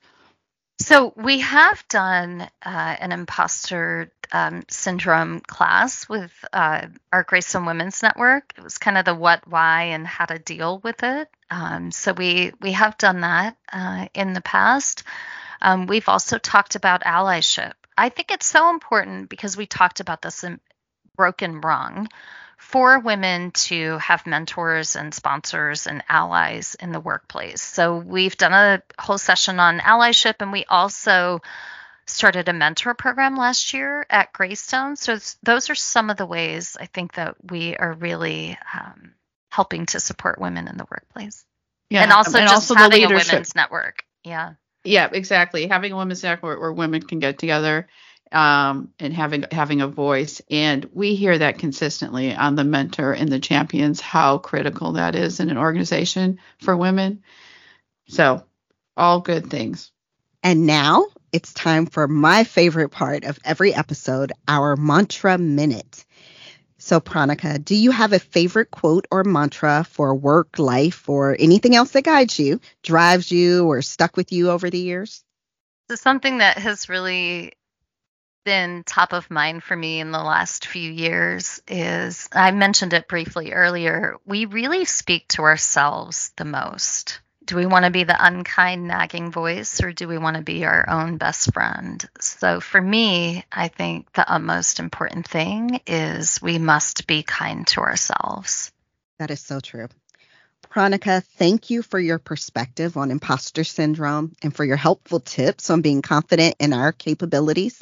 So 0.80 1.14
we 1.16 1.40
have 1.40 1.84
done 1.88 2.42
uh, 2.42 2.96
an 3.00 3.12
imposter 3.12 4.12
um, 4.32 4.64
syndrome 4.70 5.40
class 5.42 6.10
with 6.10 6.32
uh, 6.52 6.88
our 7.12 7.24
Greystone 7.24 7.66
Women's 7.66 8.02
Network. 8.02 8.54
It 8.58 8.64
was 8.64 8.80
kind 8.80 8.98
of 8.98 9.06
the 9.06 9.14
what, 9.14 9.48
why, 9.48 9.84
and 9.84 10.08
how 10.08 10.26
to 10.26 10.40
deal 10.40 10.80
with 10.80 11.04
it. 11.04 11.30
Um, 11.50 11.92
so 11.92 12.14
we 12.14 12.52
we 12.60 12.72
have 12.72 12.98
done 12.98 13.22
that 13.22 13.58
uh, 13.72 14.08
in 14.14 14.34
the 14.34 14.42
past. 14.42 15.04
Um, 15.62 15.86
we've 15.88 16.10
also 16.10 16.38
talked 16.38 16.76
about 16.76 17.04
allyship. 17.04 17.74
I 17.98 18.10
think 18.10 18.32
it's 18.32 18.48
so 18.48 18.70
important 18.72 19.30
because 19.30 19.56
we 19.56 19.68
talked 19.68 20.00
about 20.00 20.22
this 20.22 20.44
in 20.44 20.60
Broken 21.16 21.62
Rung 21.62 22.08
for 22.58 23.00
women 23.00 23.52
to 23.52 23.98
have 23.98 24.26
mentors 24.26 24.96
and 24.96 25.14
sponsors 25.14 25.86
and 25.86 26.04
allies 26.08 26.76
in 26.80 26.92
the 26.92 27.00
workplace. 27.00 27.62
So 27.62 27.98
we've 27.98 28.38
done 28.38 28.54
a 28.54 28.82
whole 29.00 29.18
session 29.18 29.60
on 29.60 29.80
allyship, 29.80 30.36
and 30.40 30.52
we 30.52 30.66
also 30.66 31.42
started 32.08 32.50
a 32.50 32.54
mentor 32.54 32.94
program 32.94 33.36
last 33.36 33.74
year 33.74 34.06
at 34.10 34.34
Greystone. 34.34 34.96
So 34.96 35.18
those 35.44 35.70
are 35.70 35.76
some 35.76 36.10
of 36.10 36.18
the 36.18 36.26
ways 36.26 36.78
I 36.80 36.86
think 36.86 37.14
that 37.14 37.36
we 37.50 37.76
are 37.76 37.94
really 37.94 38.58
um, 38.74 39.14
helping 39.50 39.86
to 39.88 40.00
support 40.00 40.40
women 40.40 40.68
in 40.68 40.78
the 40.78 40.88
workplace. 40.90 41.46
Yeah, 41.90 42.04
and 42.04 42.12
also 42.12 42.40
and 42.40 42.48
just 42.48 42.72
also 42.72 42.76
having 42.76 43.04
a 43.04 43.08
women's 43.08 43.56
network. 43.56 44.04
Yeah. 44.24 44.54
Yeah, 44.84 45.10
exactly. 45.12 45.68
Having 45.68 45.94
a 45.94 45.98
women's 45.98 46.24
network 46.24 46.60
where 46.60 46.74
women 46.74 47.02
can 47.02 47.20
get 47.20 47.38
together 47.38 47.88
um, 48.34 48.92
and 49.00 49.14
having 49.14 49.46
having 49.52 49.82
a 49.82 49.88
voice. 49.88 50.42
And 50.50 50.90
we 50.94 51.16
hear 51.16 51.38
that 51.38 51.60
consistently 51.60 52.36
on 52.36 52.56
the 52.56 52.64
mentor 52.64 53.14
and 53.14 53.30
the 53.30 53.40
champions 53.40 54.02
how 54.02 54.40
critical 54.40 54.94
that 54.94 55.16
is 55.16 55.40
in 55.40 55.50
an 55.50 55.58
organization 55.58 56.40
for 56.60 56.76
women. 56.76 57.24
So, 58.08 58.44
all 58.98 59.22
good 59.22 59.50
things. 59.50 59.92
And 60.42 60.66
now 60.66 61.06
it's 61.32 61.54
time 61.54 61.86
for 61.86 62.08
my 62.08 62.44
favorite 62.44 62.90
part 62.90 63.24
of 63.24 63.40
every 63.46 63.74
episode, 63.74 64.34
our 64.48 64.76
mantra 64.76 65.38
minute. 65.38 66.06
So, 66.78 67.00
Pranika, 67.00 67.64
do 67.64 67.76
you 67.76 67.92
have 67.92 68.12
a 68.12 68.20
favorite 68.20 68.70
quote 68.70 69.08
or 69.10 69.24
mantra 69.24 69.86
for 69.90 70.14
work, 70.14 70.60
life, 70.60 71.08
or 71.08 71.36
anything 71.40 71.76
else 71.76 71.92
that 71.92 72.04
guides 72.04 72.38
you, 72.38 72.60
drives 72.82 73.32
you, 73.32 73.66
or 73.66 73.82
stuck 73.82 74.18
with 74.18 74.34
you 74.34 74.50
over 74.50 74.70
the 74.70 74.80
years? 74.80 75.24
So, 75.90 75.96
something 75.96 76.40
that 76.40 76.58
has 76.58 76.90
really 76.90 77.54
been 78.44 78.84
top 78.84 79.14
of 79.14 79.32
mind 79.32 79.64
for 79.64 79.76
me 79.76 80.00
in 80.00 80.12
the 80.12 80.22
last 80.22 80.68
few 80.68 80.92
years 80.92 81.62
is 81.68 82.30
I 82.32 82.52
mentioned 82.52 82.94
it 82.94 83.08
briefly 83.08 83.54
earlier. 83.54 84.18
We 84.26 84.46
really 84.46 84.86
speak 84.86 85.28
to 85.30 85.44
ourselves 85.44 86.32
the 86.38 86.46
most. 86.46 87.20
Do 87.46 87.58
we 87.58 87.66
want 87.66 87.86
to 87.86 87.92
be 87.92 88.06
the 88.06 88.26
unkind 88.26 88.88
nagging 88.88 89.32
voice 89.32 89.84
or 89.84 89.92
do 89.92 90.08
we 90.08 90.18
want 90.18 90.38
to 90.38 90.44
be 90.44 90.64
our 90.66 90.90
own 90.90 91.18
best 91.18 91.54
friend? 91.54 92.04
So 92.20 92.62
for 92.62 92.80
me 92.80 93.44
i 93.52 93.68
think 93.68 94.12
the 94.14 94.30
utmost 94.32 94.80
important 94.80 95.28
thing 95.28 95.82
is 95.86 96.42
we 96.42 96.58
must 96.58 97.06
be 97.08 97.24
kind 97.24 97.68
to 97.68 97.82
ourselves. 97.82 98.72
That 99.20 99.32
is 99.32 99.42
so 99.42 99.60
true 99.60 99.88
Pranika, 100.74 101.24
thank 101.24 101.70
you 101.70 101.84
for 101.84 102.00
your 102.00 102.18
perspective 102.18 102.98
on 102.98 103.12
imposter 103.12 103.64
syndrome 103.64 104.34
and 104.42 104.56
for 104.56 104.66
your 104.66 104.76
helpful 104.76 105.20
tips 105.20 105.70
on 105.70 105.84
being 105.84 106.02
confident 106.02 106.56
in 106.60 106.74
our 106.74 106.92
capabilities. 106.92 107.80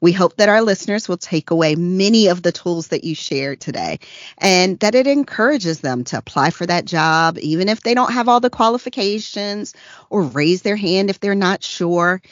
We 0.00 0.12
hope 0.12 0.36
that 0.36 0.48
our 0.48 0.62
listeners 0.62 1.06
will 1.06 1.18
take 1.18 1.50
away 1.50 1.74
many 1.74 2.28
of 2.28 2.42
the 2.42 2.50
tools 2.50 2.88
that 2.88 3.04
you 3.04 3.14
shared 3.14 3.60
today 3.60 3.98
and 4.38 4.78
that 4.80 4.94
it 4.94 5.06
encourages 5.06 5.80
them 5.80 6.04
to 6.04 6.16
apply 6.16 6.48
for 6.48 6.64
that 6.64 6.86
job, 6.86 7.36
even 7.36 7.68
if 7.68 7.82
they 7.82 7.92
don't 7.92 8.14
have 8.14 8.26
all 8.26 8.40
the 8.40 8.48
qualifications 8.48 9.74
or 10.08 10.22
raise 10.22 10.62
their 10.62 10.76
hand 10.76 11.10
if 11.10 11.20
they're 11.20 11.34
not 11.34 11.62
sure. 11.62 12.22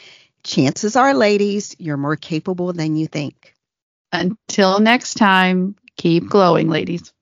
Chances 0.43 0.95
are, 0.95 1.13
ladies, 1.13 1.75
you're 1.77 1.97
more 1.97 2.15
capable 2.15 2.73
than 2.73 2.95
you 2.95 3.05
think. 3.05 3.53
Until 4.11 4.79
next 4.79 5.15
time, 5.15 5.75
keep 5.97 6.29
glowing, 6.29 6.67
ladies. 6.67 7.13